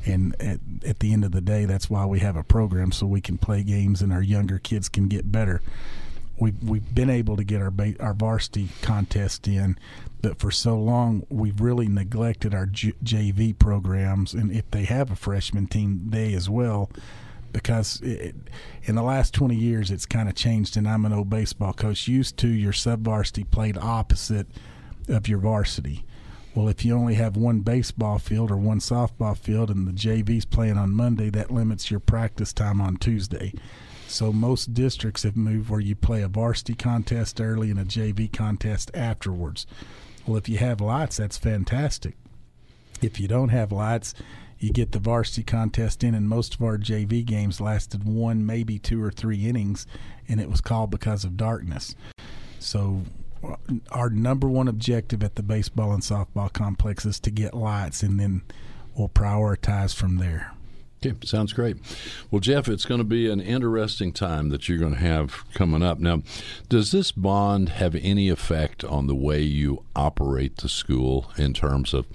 And 0.06 0.34
at, 0.42 0.60
at 0.86 1.00
the 1.00 1.12
end 1.12 1.26
of 1.26 1.34
the 1.34 1.42
day, 1.42 1.66
that's 1.66 1.90
why 1.90 2.06
we 2.06 2.20
have 2.20 2.38
a 2.38 2.44
program 2.44 2.94
so 2.94 3.06
we 3.06 3.20
can 3.20 3.38
play 3.38 3.64
games 3.64 4.02
and 4.02 4.14
our 4.14 4.22
younger 4.22 4.58
kids 4.58 4.88
can 4.88 5.10
get 5.10 5.30
better 5.30 5.62
we've 6.40 6.62
we've 6.64 6.96
been 6.96 7.10
able 7.10 7.36
to 7.38 7.44
get 7.44 7.62
our 7.62 7.74
our 8.00 8.14
varsity 8.14 8.70
contest 8.82 9.48
in, 9.48 9.78
but 10.22 10.40
for 10.40 10.52
so 10.52 10.78
long 10.80 11.26
we've 11.30 11.60
really 11.62 11.88
neglected 11.88 12.54
our 12.54 12.66
J- 12.66 12.94
JV 13.04 13.58
programs, 13.58 14.34
and 14.34 14.52
if 14.52 14.70
they 14.72 14.86
have 14.86 15.12
a 15.12 15.16
freshman 15.16 15.68
team, 15.68 16.06
they 16.10 16.34
as 16.34 16.50
well, 16.50 16.90
because 17.52 18.02
it, 18.02 18.36
in 18.84 18.96
the 18.96 19.04
last 19.04 19.34
twenty 19.34 19.56
years 19.56 19.92
it's 19.92 20.06
kind 20.06 20.30
of 20.30 20.36
changed. 20.36 20.78
And 20.78 20.88
I'm 20.88 21.06
an 21.06 21.14
old 21.14 21.30
baseball 21.30 21.74
coach. 21.74 22.08
Used 22.08 22.38
to 22.38 22.48
your 22.48 22.74
sub 22.74 23.02
varsity 23.02 23.44
played 23.44 23.78
opposite 23.78 24.48
of 25.08 25.28
your 25.28 25.40
varsity. 25.40 26.06
Well, 26.56 26.68
if 26.68 26.84
you 26.84 26.96
only 26.96 27.14
have 27.14 27.38
one 27.38 27.60
baseball 27.60 28.18
field 28.18 28.50
or 28.50 28.58
one 28.58 28.80
softball 28.80 29.38
field, 29.38 29.70
and 29.70 29.88
the 29.88 29.92
JV's 29.92 30.46
playing 30.46 30.78
on 30.78 30.92
Monday, 30.92 31.30
that 31.30 31.52
limits 31.52 31.92
your 31.92 32.00
practice 32.00 32.52
time 32.54 32.82
on 32.82 32.98
Tuesday. 32.98 33.54
So 34.10 34.34
most 34.34 34.74
districts 34.74 35.22
have 35.22 35.38
moved 35.38 35.70
where 35.70 35.80
you 35.80 35.96
play 35.96 36.24
a 36.24 36.28
varsity 36.28 36.74
contest 36.74 37.40
early 37.40 37.70
and 37.70 37.80
a 37.80 37.86
JV 37.86 38.32
contest 38.32 38.90
afterwards. 38.96 39.68
Well, 40.26 40.38
if 40.38 40.50
you 40.50 40.58
have 40.58 40.82
lights, 40.82 41.18
that's 41.18 41.38
fantastic. 41.38 42.16
If 43.04 43.20
you 43.20 43.28
don't 43.28 43.50
have 43.50 43.72
lights, 43.72 44.16
you 44.58 44.72
get 44.72 44.94
the 44.94 45.00
varsity 45.00 45.44
contest 45.44 46.04
in, 46.04 46.16
and 46.16 46.28
most 46.28 46.56
of 46.56 46.62
our 46.64 46.78
JV 46.78 47.24
games 47.24 47.62
lasted 47.62 48.04
one, 48.04 48.46
maybe 48.46 48.80
two 48.80 49.02
or 49.02 49.12
three 49.12 49.48
innings, 49.48 49.86
and 50.28 50.42
it 50.42 50.50
was 50.50 50.60
called 50.60 50.90
because 50.90 51.24
of 51.24 51.38
darkness. 51.38 51.96
So, 52.58 53.04
uh, 53.44 53.56
our 53.92 54.10
number 54.10 54.50
one 54.50 54.68
objective 54.68 55.24
at 55.24 55.36
the 55.36 55.44
baseball 55.44 55.94
and 55.94 56.04
softball 56.04 56.52
complex 56.52 57.06
is 57.06 57.20
to 57.22 57.32
get 57.32 57.54
lights, 57.54 58.02
and 58.02 58.20
then 58.20 58.42
we'll 58.96 59.08
prioritize 59.08 59.96
from 59.96 60.18
there. 60.18 60.54
Okay, 61.06 61.16
sounds 61.24 61.54
great. 61.54 61.78
Well, 62.30 62.42
Jeff, 62.42 62.68
it's 62.68 62.86
going 62.86 63.00
to 63.00 63.06
be 63.06 63.30
an 63.30 63.40
interesting 63.40 64.12
time 64.12 64.50
that 64.50 64.68
you're 64.68 64.78
going 64.78 64.96
to 64.96 65.00
have 65.00 65.46
coming 65.54 65.82
up. 65.82 66.00
Now, 66.00 66.24
does 66.68 66.92
this 66.92 67.14
bond 67.14 67.70
have 67.70 67.96
any 67.96 68.28
effect 68.28 68.84
on 68.84 69.08
the 69.08 69.16
way 69.16 69.42
you 69.42 69.86
operate 69.96 70.58
the 70.58 70.68
school 70.68 71.32
in 71.38 71.54
terms 71.54 71.94
of 71.94 72.06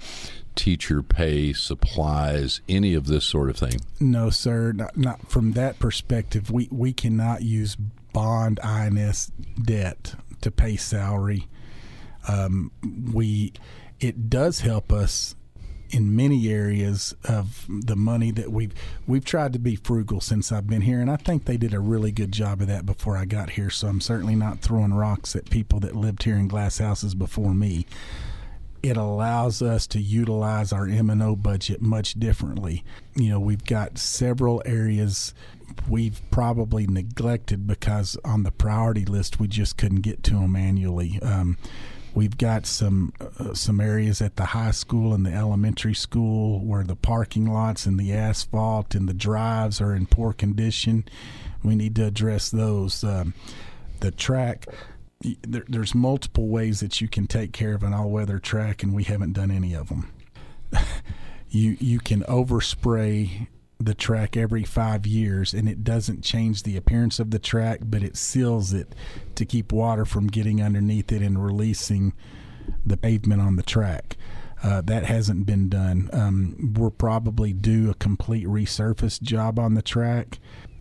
teacher 0.53 1.01
pay, 1.01 1.51
supplies, 1.51 2.61
any 2.69 2.93
of 2.93 3.07
this 3.07 3.25
sort 3.25 3.49
of 3.49 3.57
thing? 3.57 3.81
No, 3.99 4.29
sir. 4.29 4.71
Not, 4.71 4.95
not 4.95 5.29
from 5.29 5.53
that 5.53 5.79
perspective. 5.79 6.51
We 6.51 6.67
we 6.71 6.93
cannot 6.93 7.41
use 7.41 7.75
bond 7.75 8.59
INS 8.63 9.31
debt 9.63 10.13
to 10.41 10.51
pay 10.51 10.75
salary. 10.75 11.47
Um, 12.27 12.71
we 13.13 13.53
it 13.99 14.29
does 14.29 14.59
help 14.59 14.91
us 14.91 15.35
in 15.95 16.13
many 16.13 16.49
areas 16.49 17.15
of 17.23 17.65
the 17.69 17.95
money 17.95 18.29
that 18.29 18.51
we've 18.51 18.73
we've 19.07 19.23
tried 19.23 19.53
to 19.53 19.59
be 19.59 19.77
frugal 19.77 20.19
since 20.19 20.51
I've 20.51 20.67
been 20.67 20.81
here, 20.81 20.99
and 20.99 21.09
I 21.09 21.15
think 21.15 21.45
they 21.45 21.55
did 21.55 21.73
a 21.73 21.79
really 21.79 22.11
good 22.11 22.33
job 22.33 22.59
of 22.59 22.67
that 22.67 22.85
before 22.85 23.15
I 23.15 23.23
got 23.23 23.51
here. 23.51 23.69
So 23.69 23.87
I'm 23.87 24.01
certainly 24.01 24.35
not 24.35 24.59
throwing 24.59 24.93
rocks 24.93 25.37
at 25.37 25.49
people 25.49 25.79
that 25.79 25.95
lived 25.95 26.23
here 26.23 26.35
in 26.35 26.49
glass 26.49 26.79
houses 26.79 27.15
before 27.15 27.53
me. 27.53 27.85
It 28.83 28.97
allows 28.97 29.61
us 29.61 29.87
to 29.87 30.01
utilize 30.01 30.73
our 30.73 30.85
M 30.85 31.09
and 31.09 31.23
O 31.23 31.33
budget 31.33 31.81
much 31.81 32.15
differently. 32.15 32.83
You 33.15 33.29
know, 33.29 33.39
we've 33.39 33.63
got 33.63 33.97
several 33.97 34.61
areas 34.65 35.33
we've 35.89 36.21
probably 36.29 36.87
neglected 36.87 37.65
because 37.65 38.17
on 38.25 38.43
the 38.43 38.51
priority 38.51 39.05
list 39.05 39.39
we 39.39 39.47
just 39.47 39.77
couldn't 39.77 40.01
get 40.01 40.23
to 40.23 40.33
them 40.33 40.57
annually. 40.57 41.19
Um, 41.21 41.57
We've 42.15 42.37
got 42.37 42.65
some 42.65 43.13
uh, 43.19 43.53
some 43.53 43.81
areas 43.81 44.21
at 44.21 44.37
the 44.37 44.45
high 44.45 44.71
school 44.71 45.13
and 45.13 45.25
the 45.25 45.33
elementary 45.33 45.93
school 45.93 46.65
where 46.65 46.83
the 46.83 46.95
parking 46.95 47.51
lots 47.51 47.85
and 47.85 47.99
the 47.99 48.13
asphalt 48.13 48.95
and 48.95 49.07
the 49.07 49.13
drives 49.13 49.81
are 49.81 49.93
in 49.93 50.05
poor 50.05 50.31
condition. 50.31 51.03
We 51.61 51.75
need 51.75 51.95
to 51.97 52.05
address 52.05 52.49
those. 52.49 53.03
Um, 53.03 53.33
the 53.99 54.11
track. 54.11 54.65
There, 55.41 55.65
there's 55.67 55.95
multiple 55.95 56.47
ways 56.47 56.79
that 56.81 57.01
you 57.01 57.07
can 57.07 57.27
take 57.27 57.51
care 57.51 57.73
of 57.73 57.83
an 57.83 57.93
all-weather 57.93 58.39
track, 58.39 58.83
and 58.83 58.93
we 58.93 59.03
haven't 59.03 59.33
done 59.33 59.49
any 59.49 59.73
of 59.73 59.89
them. 59.89 60.11
you 61.49 61.77
you 61.79 61.99
can 61.99 62.21
overspray 62.23 63.47
the 63.79 63.93
track 63.93 64.37
every 64.37 64.63
five 64.63 65.05
years 65.05 65.53
and 65.53 65.67
it 65.67 65.83
doesn't 65.83 66.23
change 66.23 66.63
the 66.63 66.77
appearance 66.77 67.19
of 67.19 67.31
the 67.31 67.39
track, 67.39 67.81
but 67.83 68.03
it 68.03 68.15
seals 68.15 68.73
it 68.73 68.95
to 69.35 69.45
keep 69.45 69.71
water 69.71 70.05
from 70.05 70.27
getting 70.27 70.61
underneath 70.61 71.11
it 71.11 71.21
and 71.21 71.43
releasing 71.43 72.13
the 72.85 72.97
pavement 72.97 73.41
on 73.41 73.57
the 73.57 73.63
track. 73.63 74.15
Uh, 74.63 74.81
that 74.81 75.05
hasn't 75.05 75.45
been 75.45 75.69
done. 75.69 76.09
Um, 76.13 76.73
we'll 76.75 76.89
probably 76.89 77.53
do 77.53 77.89
a 77.89 77.93
complete 77.93 78.47
resurface 78.47 79.21
job 79.21 79.59
on 79.59 79.73
the 79.73 79.81
track, 79.81 80.39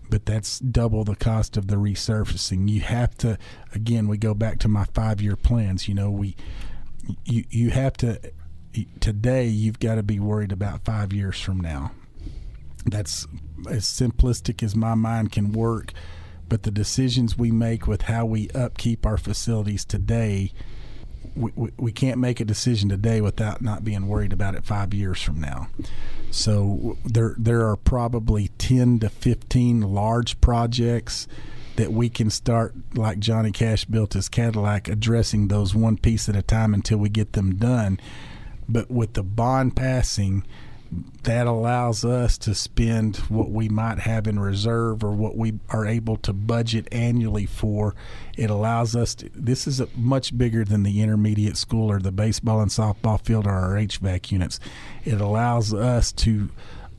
but 0.08 0.24
that's 0.24 0.60
double 0.60 1.04
the 1.04 1.16
cost 1.16 1.56
of 1.56 1.66
the 1.66 1.76
resurfacing. 1.76 2.68
You 2.68 2.80
have 2.82 3.16
to, 3.18 3.36
again, 3.74 4.06
we 4.06 4.16
go 4.16 4.32
back 4.32 4.60
to 4.60 4.68
my 4.68 4.84
five 4.94 5.20
year 5.20 5.36
plans. 5.36 5.88
You 5.88 5.94
know, 5.94 6.10
we, 6.10 6.36
you, 7.24 7.44
you 7.50 7.70
have 7.70 7.94
to, 7.98 8.20
today, 9.00 9.46
you've 9.46 9.80
got 9.80 9.96
to 9.96 10.02
be 10.04 10.20
worried 10.20 10.52
about 10.52 10.84
five 10.84 11.12
years 11.12 11.40
from 11.40 11.60
now 11.60 11.90
That's 12.86 13.26
as 13.70 13.84
simplistic 13.84 14.62
as 14.62 14.76
my 14.76 14.94
mind 14.94 15.32
can 15.32 15.52
work. 15.52 15.92
But 16.48 16.64
the 16.64 16.70
decisions 16.70 17.38
we 17.38 17.50
make 17.50 17.86
with 17.86 18.02
how 18.02 18.26
we 18.26 18.50
upkeep 18.50 19.06
our 19.06 19.16
facilities 19.16 19.84
today, 19.84 20.52
we, 21.34 21.50
we, 21.56 21.70
we 21.78 21.92
can't 21.92 22.20
make 22.20 22.38
a 22.38 22.44
decision 22.44 22.90
today 22.90 23.20
without 23.22 23.62
not 23.62 23.84
being 23.84 24.06
worried 24.06 24.32
about 24.32 24.54
it 24.54 24.64
five 24.64 24.92
years 24.92 25.22
from 25.22 25.40
now. 25.40 25.68
So 26.30 26.98
there 27.04 27.34
there 27.38 27.66
are 27.68 27.76
probably 27.76 28.48
ten 28.58 28.98
to 28.98 29.08
fifteen 29.08 29.80
large 29.80 30.40
projects 30.40 31.26
that 31.76 31.92
we 31.92 32.08
can 32.08 32.28
start 32.28 32.74
like 32.94 33.18
Johnny 33.18 33.50
Cash 33.50 33.86
built 33.86 34.12
his 34.12 34.28
Cadillac, 34.28 34.88
addressing 34.88 35.48
those 35.48 35.74
one 35.74 35.96
piece 35.96 36.28
at 36.28 36.36
a 36.36 36.42
time 36.42 36.74
until 36.74 36.98
we 36.98 37.08
get 37.08 37.32
them 37.32 37.56
done. 37.56 37.98
But 38.68 38.90
with 38.90 39.14
the 39.14 39.22
bond 39.22 39.74
passing, 39.74 40.44
that 41.24 41.46
allows 41.46 42.04
us 42.04 42.36
to 42.38 42.54
spend 42.54 43.16
what 43.28 43.50
we 43.50 43.68
might 43.68 44.00
have 44.00 44.26
in 44.26 44.38
reserve 44.38 45.02
or 45.02 45.12
what 45.12 45.36
we 45.36 45.54
are 45.70 45.86
able 45.86 46.16
to 46.18 46.32
budget 46.32 46.86
annually 46.92 47.46
for. 47.46 47.94
It 48.36 48.50
allows 48.50 48.94
us 48.94 49.14
to, 49.16 49.30
this 49.34 49.66
is 49.66 49.82
much 49.96 50.36
bigger 50.36 50.64
than 50.64 50.82
the 50.82 51.00
intermediate 51.00 51.56
school 51.56 51.90
or 51.90 52.00
the 52.00 52.12
baseball 52.12 52.60
and 52.60 52.70
softball 52.70 53.20
field 53.24 53.46
or 53.46 53.52
our 53.52 53.74
HVAC 53.74 54.32
units. 54.32 54.60
It 55.04 55.20
allows 55.20 55.72
us 55.72 56.12
to 56.12 56.50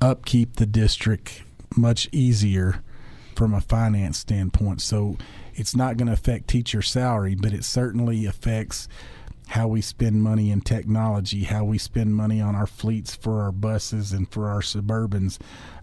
upkeep 0.02 0.56
the 0.56 0.66
district 0.66 1.44
much 1.76 2.10
easier 2.12 2.82
from 3.36 3.54
a 3.54 3.62
finance 3.62 4.18
standpoint. 4.18 4.82
So 4.82 5.18
it's 5.54 5.76
not 5.76 5.98
going 5.98 6.08
to 6.08 6.14
affect 6.14 6.48
teacher 6.48 6.82
salary, 6.82 7.36
but 7.36 7.54
it 7.54 7.64
certainly 7.64 8.26
affects 8.26 8.88
how 9.48 9.68
we 9.68 9.82
spend 9.82 10.24
money 10.24 10.52
in 10.52 10.62
technology, 10.62 11.44
how 11.44 11.64
we 11.64 11.78
spend 11.78 12.16
money 12.16 12.42
on 12.42 12.56
our 12.56 12.68
fleets 12.68 13.16
for 13.16 13.42
our 13.42 13.52
buses 13.52 14.12
and 14.12 14.30
for 14.32 14.50
our 14.50 14.62
Suburbans. 14.62 15.38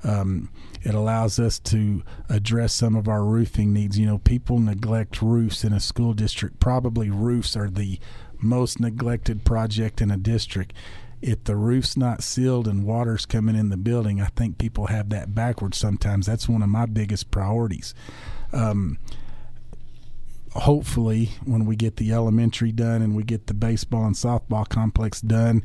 Um, 0.04 0.50
it 0.82 0.94
allows 0.94 1.38
us 1.38 1.58
to 1.60 2.02
address 2.28 2.74
some 2.74 2.96
of 2.96 3.08
our 3.08 3.24
roofing 3.24 3.72
needs. 3.72 3.98
You 3.98 4.06
know, 4.06 4.18
people 4.18 4.58
neglect 4.58 5.22
roofs 5.22 5.64
in 5.64 5.72
a 5.72 5.80
school 5.80 6.12
district. 6.12 6.58
Probably 6.60 7.08
roofs 7.08 7.56
are 7.56 7.70
the 7.70 8.00
most 8.40 8.80
neglected 8.80 9.44
project 9.44 10.00
in 10.00 10.10
a 10.10 10.16
district. 10.16 10.72
If 11.20 11.44
the 11.44 11.54
roof's 11.54 11.96
not 11.96 12.24
sealed 12.24 12.66
and 12.66 12.84
water's 12.84 13.26
coming 13.26 13.54
in 13.54 13.68
the 13.68 13.76
building, 13.76 14.20
I 14.20 14.26
think 14.26 14.58
people 14.58 14.88
have 14.88 15.10
that 15.10 15.36
backwards 15.36 15.78
sometimes. 15.78 16.26
That's 16.26 16.48
one 16.48 16.62
of 16.62 16.68
my 16.68 16.86
biggest 16.86 17.30
priorities. 17.30 17.94
Um, 18.52 18.98
hopefully 20.54 21.30
when 21.44 21.64
we 21.64 21.74
get 21.76 21.96
the 21.96 22.12
elementary 22.12 22.72
done 22.72 23.00
and 23.00 23.16
we 23.16 23.22
get 23.22 23.46
the 23.46 23.54
baseball 23.54 24.04
and 24.04 24.14
softball 24.14 24.68
complex 24.68 25.20
done 25.20 25.64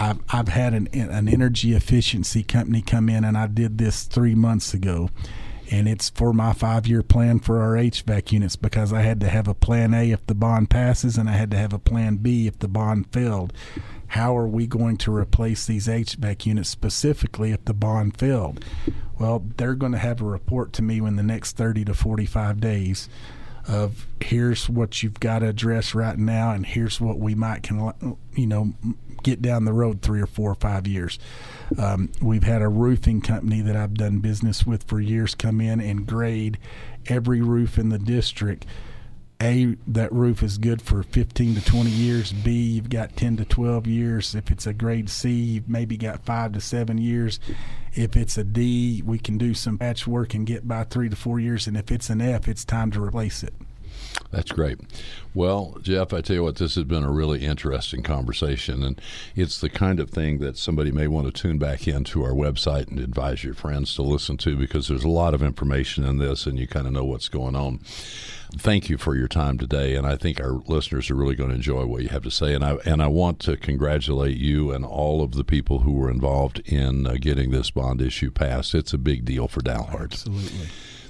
i've, 0.00 0.18
I've 0.30 0.48
had 0.48 0.72
an, 0.72 0.88
an 0.92 1.28
energy 1.28 1.74
efficiency 1.74 2.42
company 2.42 2.80
come 2.80 3.08
in 3.08 3.24
and 3.24 3.36
i 3.36 3.46
did 3.46 3.78
this 3.78 4.04
three 4.04 4.34
months 4.34 4.72
ago 4.72 5.10
and 5.72 5.88
it's 5.88 6.10
for 6.10 6.32
my 6.34 6.52
five 6.52 6.86
year 6.86 7.02
plan 7.02 7.40
for 7.40 7.62
our 7.62 7.72
HVAC 7.72 8.30
units 8.32 8.56
because 8.56 8.92
I 8.92 9.00
had 9.00 9.20
to 9.20 9.28
have 9.30 9.48
a 9.48 9.54
plan 9.54 9.94
A 9.94 10.10
if 10.10 10.26
the 10.26 10.34
bond 10.34 10.68
passes 10.68 11.16
and 11.16 11.30
I 11.30 11.32
had 11.32 11.50
to 11.52 11.56
have 11.56 11.72
a 11.72 11.78
plan 11.78 12.16
B 12.16 12.46
if 12.46 12.58
the 12.58 12.68
bond 12.68 13.10
failed. 13.10 13.54
How 14.08 14.36
are 14.36 14.46
we 14.46 14.66
going 14.66 14.98
to 14.98 15.14
replace 15.14 15.64
these 15.64 15.88
HVAC 15.88 16.44
units 16.44 16.68
specifically 16.68 17.52
if 17.52 17.64
the 17.64 17.72
bond 17.72 18.18
failed? 18.18 18.62
Well, 19.18 19.46
they're 19.56 19.74
going 19.74 19.92
to 19.92 19.98
have 19.98 20.20
a 20.20 20.26
report 20.26 20.74
to 20.74 20.82
me 20.82 20.98
in 20.98 21.16
the 21.16 21.22
next 21.22 21.56
30 21.56 21.86
to 21.86 21.94
45 21.94 22.60
days 22.60 23.08
of 23.68 24.06
here's 24.20 24.68
what 24.68 25.02
you've 25.02 25.20
got 25.20 25.40
to 25.40 25.48
address 25.48 25.94
right 25.94 26.18
now 26.18 26.50
and 26.50 26.66
here's 26.66 27.00
what 27.00 27.18
we 27.18 27.34
might 27.34 27.62
can 27.62 27.92
you 28.34 28.46
know 28.46 28.72
get 29.22 29.40
down 29.40 29.64
the 29.64 29.72
road 29.72 30.02
three 30.02 30.20
or 30.20 30.26
four 30.26 30.50
or 30.50 30.56
five 30.56 30.86
years. 30.86 31.18
Um, 31.78 32.10
we've 32.20 32.42
had 32.42 32.60
a 32.60 32.68
roofing 32.68 33.20
company 33.20 33.60
that 33.62 33.76
i've 33.76 33.94
done 33.94 34.18
business 34.18 34.66
with 34.66 34.82
for 34.82 35.00
years 35.00 35.34
come 35.34 35.60
in 35.60 35.80
and 35.80 36.06
grade 36.06 36.58
every 37.06 37.40
roof 37.40 37.78
in 37.78 37.88
the 37.88 37.98
district 37.98 38.66
a 39.42 39.76
that 39.88 40.12
roof 40.12 40.42
is 40.42 40.56
good 40.56 40.80
for 40.80 41.02
15 41.02 41.56
to 41.56 41.64
20 41.64 41.90
years. 41.90 42.32
B 42.32 42.52
you've 42.52 42.88
got 42.88 43.16
10 43.16 43.38
to 43.38 43.44
12 43.44 43.86
years. 43.86 44.34
If 44.34 44.50
it's 44.50 44.66
a 44.66 44.72
grade 44.72 45.10
c 45.10 45.30
you've 45.30 45.68
maybe 45.68 45.96
got 45.96 46.24
5 46.24 46.52
to 46.52 46.60
7 46.60 46.96
years. 46.98 47.40
If 47.92 48.16
it's 48.16 48.38
a 48.38 48.44
d 48.44 49.02
we 49.04 49.18
can 49.18 49.38
do 49.38 49.52
some 49.52 49.78
patchwork 49.78 50.34
and 50.34 50.46
get 50.46 50.68
by 50.68 50.84
3 50.84 51.08
to 51.08 51.16
4 51.16 51.40
years. 51.40 51.66
And 51.66 51.76
if 51.76 51.90
it's 51.90 52.08
an 52.08 52.20
f 52.20 52.46
it's 52.46 52.64
time 52.64 52.92
to 52.92 53.02
replace 53.02 53.42
it 53.42 53.54
that's 54.30 54.52
great. 54.52 54.78
Well, 55.34 55.76
Jeff, 55.80 56.12
I 56.12 56.20
tell 56.20 56.36
you 56.36 56.42
what, 56.42 56.56
this 56.56 56.74
has 56.74 56.84
been 56.84 57.04
a 57.04 57.10
really 57.10 57.44
interesting 57.44 58.02
conversation, 58.02 58.82
and 58.82 59.00
it's 59.34 59.58
the 59.60 59.70
kind 59.70 59.98
of 59.98 60.10
thing 60.10 60.38
that 60.38 60.58
somebody 60.58 60.90
may 60.90 61.06
want 61.06 61.26
to 61.26 61.32
tune 61.32 61.58
back 61.58 61.88
into 61.88 62.22
our 62.22 62.32
website 62.32 62.88
and 62.88 62.98
advise 62.98 63.42
your 63.42 63.54
friends 63.54 63.94
to 63.94 64.02
listen 64.02 64.36
to 64.38 64.56
because 64.56 64.88
there's 64.88 65.04
a 65.04 65.08
lot 65.08 65.32
of 65.32 65.42
information 65.42 66.04
in 66.04 66.18
this, 66.18 66.46
and 66.46 66.58
you 66.58 66.66
kind 66.66 66.86
of 66.86 66.92
know 66.92 67.04
what's 67.04 67.28
going 67.28 67.56
on. 67.56 67.78
Thank 68.58 68.90
you 68.90 68.98
for 68.98 69.16
your 69.16 69.28
time 69.28 69.56
today, 69.56 69.94
and 69.94 70.06
I 70.06 70.16
think 70.16 70.38
our 70.38 70.60
listeners 70.66 71.10
are 71.10 71.14
really 71.14 71.34
going 71.34 71.48
to 71.48 71.56
enjoy 71.56 71.86
what 71.86 72.02
you 72.02 72.10
have 72.10 72.24
to 72.24 72.30
say. 72.30 72.52
And 72.52 72.62
I 72.62 72.74
and 72.84 73.02
I 73.02 73.06
want 73.06 73.38
to 73.40 73.56
congratulate 73.56 74.36
you 74.36 74.72
and 74.72 74.84
all 74.84 75.22
of 75.22 75.32
the 75.32 75.44
people 75.44 75.80
who 75.80 75.92
were 75.92 76.10
involved 76.10 76.60
in 76.66 77.06
uh, 77.06 77.16
getting 77.18 77.50
this 77.50 77.70
bond 77.70 78.02
issue 78.02 78.30
passed. 78.30 78.74
It's 78.74 78.92
a 78.92 78.98
big 78.98 79.24
deal 79.24 79.48
for 79.48 79.62
Dalhart. 79.62 80.12
Absolutely. 80.12 80.68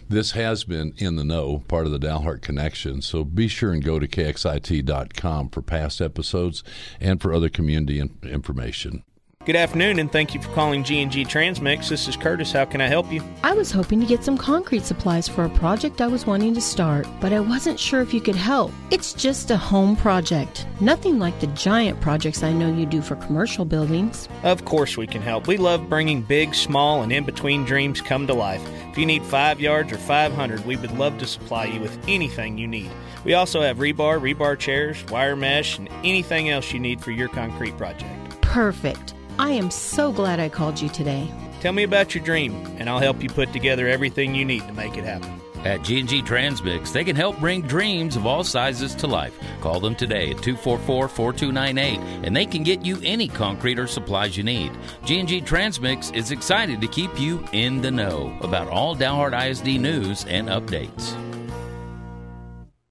This 0.09 0.33
has 0.33 0.65
been 0.65 0.93
In 0.99 1.17
the 1.17 1.25
Know, 1.25 1.65
part 1.69 1.87
of 1.87 1.93
the 1.93 1.99
Dalhart 1.99 2.43
Connection. 2.43 3.01
So 3.01 3.25
be 3.25 3.49
sure 3.49 3.73
and 3.73 3.83
go 3.83 3.99
to 3.99 4.07
kxit.com 4.07 5.49
for 5.49 5.63
past 5.63 6.01
episodes 6.01 6.63
and 7.01 7.21
for 7.21 7.33
other 7.33 7.49
community 7.49 7.99
in- 7.99 8.17
information. 8.23 9.05
Good 9.45 9.57
afternoon, 9.57 9.99
and 9.99 10.13
thank 10.13 10.35
you 10.35 10.41
for 10.41 10.51
calling 10.51 10.85
G&G 10.85 11.25
Transmix. 11.25 11.89
This 11.89 12.07
is 12.07 12.17
Curtis. 12.17 12.53
How 12.53 12.65
can 12.65 12.81
I 12.81 12.87
help 12.87 13.11
you? 13.11 13.25
I 13.43 13.55
was 13.55 13.73
hoping 13.73 13.99
to 13.99 14.07
get 14.07 14.23
some 14.23 14.39
concrete 14.39 14.85
supplies 14.85 15.27
for 15.27 15.45
a 15.45 15.49
project 15.49 16.01
I 16.01 16.07
was 16.07 16.25
wanting 16.25 16.55
to 16.55 16.61
start, 16.61 17.09
but 17.21 17.33
I 17.33 17.41
wasn't 17.41 17.81
sure 17.81 18.01
if 18.01 18.15
you 18.15 18.21
could 18.21 18.37
help. 18.37 18.71
It's 18.93 19.13
just 19.13 19.51
a 19.51 19.57
home 19.57 19.97
project, 19.97 20.69
nothing 20.79 21.19
like 21.19 21.41
the 21.41 21.49
giant 21.49 22.01
projects 22.01 22.45
I 22.45 22.53
know 22.53 22.73
you 22.73 22.87
do 22.87 23.03
for 23.03 23.17
commercial 23.17 23.65
buildings. 23.65 24.29
Of 24.45 24.65
course 24.65 24.97
we 24.97 25.09
can 25.09 25.23
help. 25.23 25.49
We 25.49 25.57
love 25.57 25.89
bringing 25.89 26.23
big, 26.23 26.55
small, 26.55 27.03
and 27.03 27.11
in-between 27.11 27.65
dreams 27.65 28.01
come 28.01 28.29
to 28.29 28.35
life. 28.35 28.63
If 28.93 28.99
you 28.99 29.07
need 29.07 29.25
5 29.25 29.61
yards 29.61 29.91
or 29.91 29.99
500, 29.99 30.65
we 30.65 30.77
would 30.77 30.97
love 30.97 31.19
to 31.19 31.27
supply 31.27 31.65
you 31.65 31.81
with 31.81 31.99
anything 32.07 32.59
you 32.59 32.69
need. 32.69 32.93
We 33.25 33.35
also 33.35 33.61
have 33.61 33.79
rebar, 33.79 34.21
rebar 34.21 34.57
chairs, 34.57 35.05
wire 35.07 35.35
mesh, 35.35 35.79
and 35.79 35.89
anything 36.05 36.49
else 36.49 36.73
you 36.73 36.79
need 36.79 37.01
for 37.01 37.11
your 37.11 37.29
concrete 37.29 37.77
project. 37.77 38.41
Perfect. 38.41 39.15
I 39.39 39.51
am 39.51 39.71
so 39.71 40.13
glad 40.13 40.41
I 40.41 40.49
called 40.49 40.81
you 40.81 40.89
today. 40.89 41.33
Tell 41.61 41.73
me 41.73 41.85
about 41.85 42.15
your 42.15 42.25
dream, 42.25 42.67
and 42.79 42.89
I'll 42.89 42.99
help 42.99 43.23
you 43.23 43.29
put 43.29 43.53
together 43.53 43.89
everything 43.89 44.35
you 44.35 44.45
need 44.45 44.67
to 44.67 44.73
make 44.73 44.97
it 44.97 45.05
happen. 45.05 45.41
At 45.65 45.83
G&G 45.83 46.23
Transmix, 46.23 46.91
they 46.91 47.05
can 47.05 47.15
help 47.15 47.39
bring 47.39 47.63
dreams 47.63 48.17
of 48.17 48.27
all 48.27 48.43
sizes 48.43 48.97
to 48.97 49.07
life. 49.07 49.39
Call 49.61 49.79
them 49.79 49.95
today 49.95 50.33
at 50.33 50.39
244-4298 50.39 52.27
and 52.27 52.35
they 52.35 52.47
can 52.47 52.65
get 52.65 52.85
you 52.85 52.99
any 53.05 53.29
concrete 53.29 53.79
or 53.79 53.87
supplies 53.87 54.37
you 54.37 54.43
need. 54.43 54.73
G&G 55.05 55.43
Transmix 55.43 56.11
is 56.11 56.33
excited 56.33 56.81
to 56.81 56.89
keep 56.89 57.17
you 57.19 57.45
in 57.53 57.81
the 57.81 57.93
know 57.93 58.37
about 58.41 58.67
all 58.67 58.97
Dalhart 58.97 59.35
ISD 59.51 59.81
news 59.81 60.25
and 60.25 60.49
updates. 60.49 61.32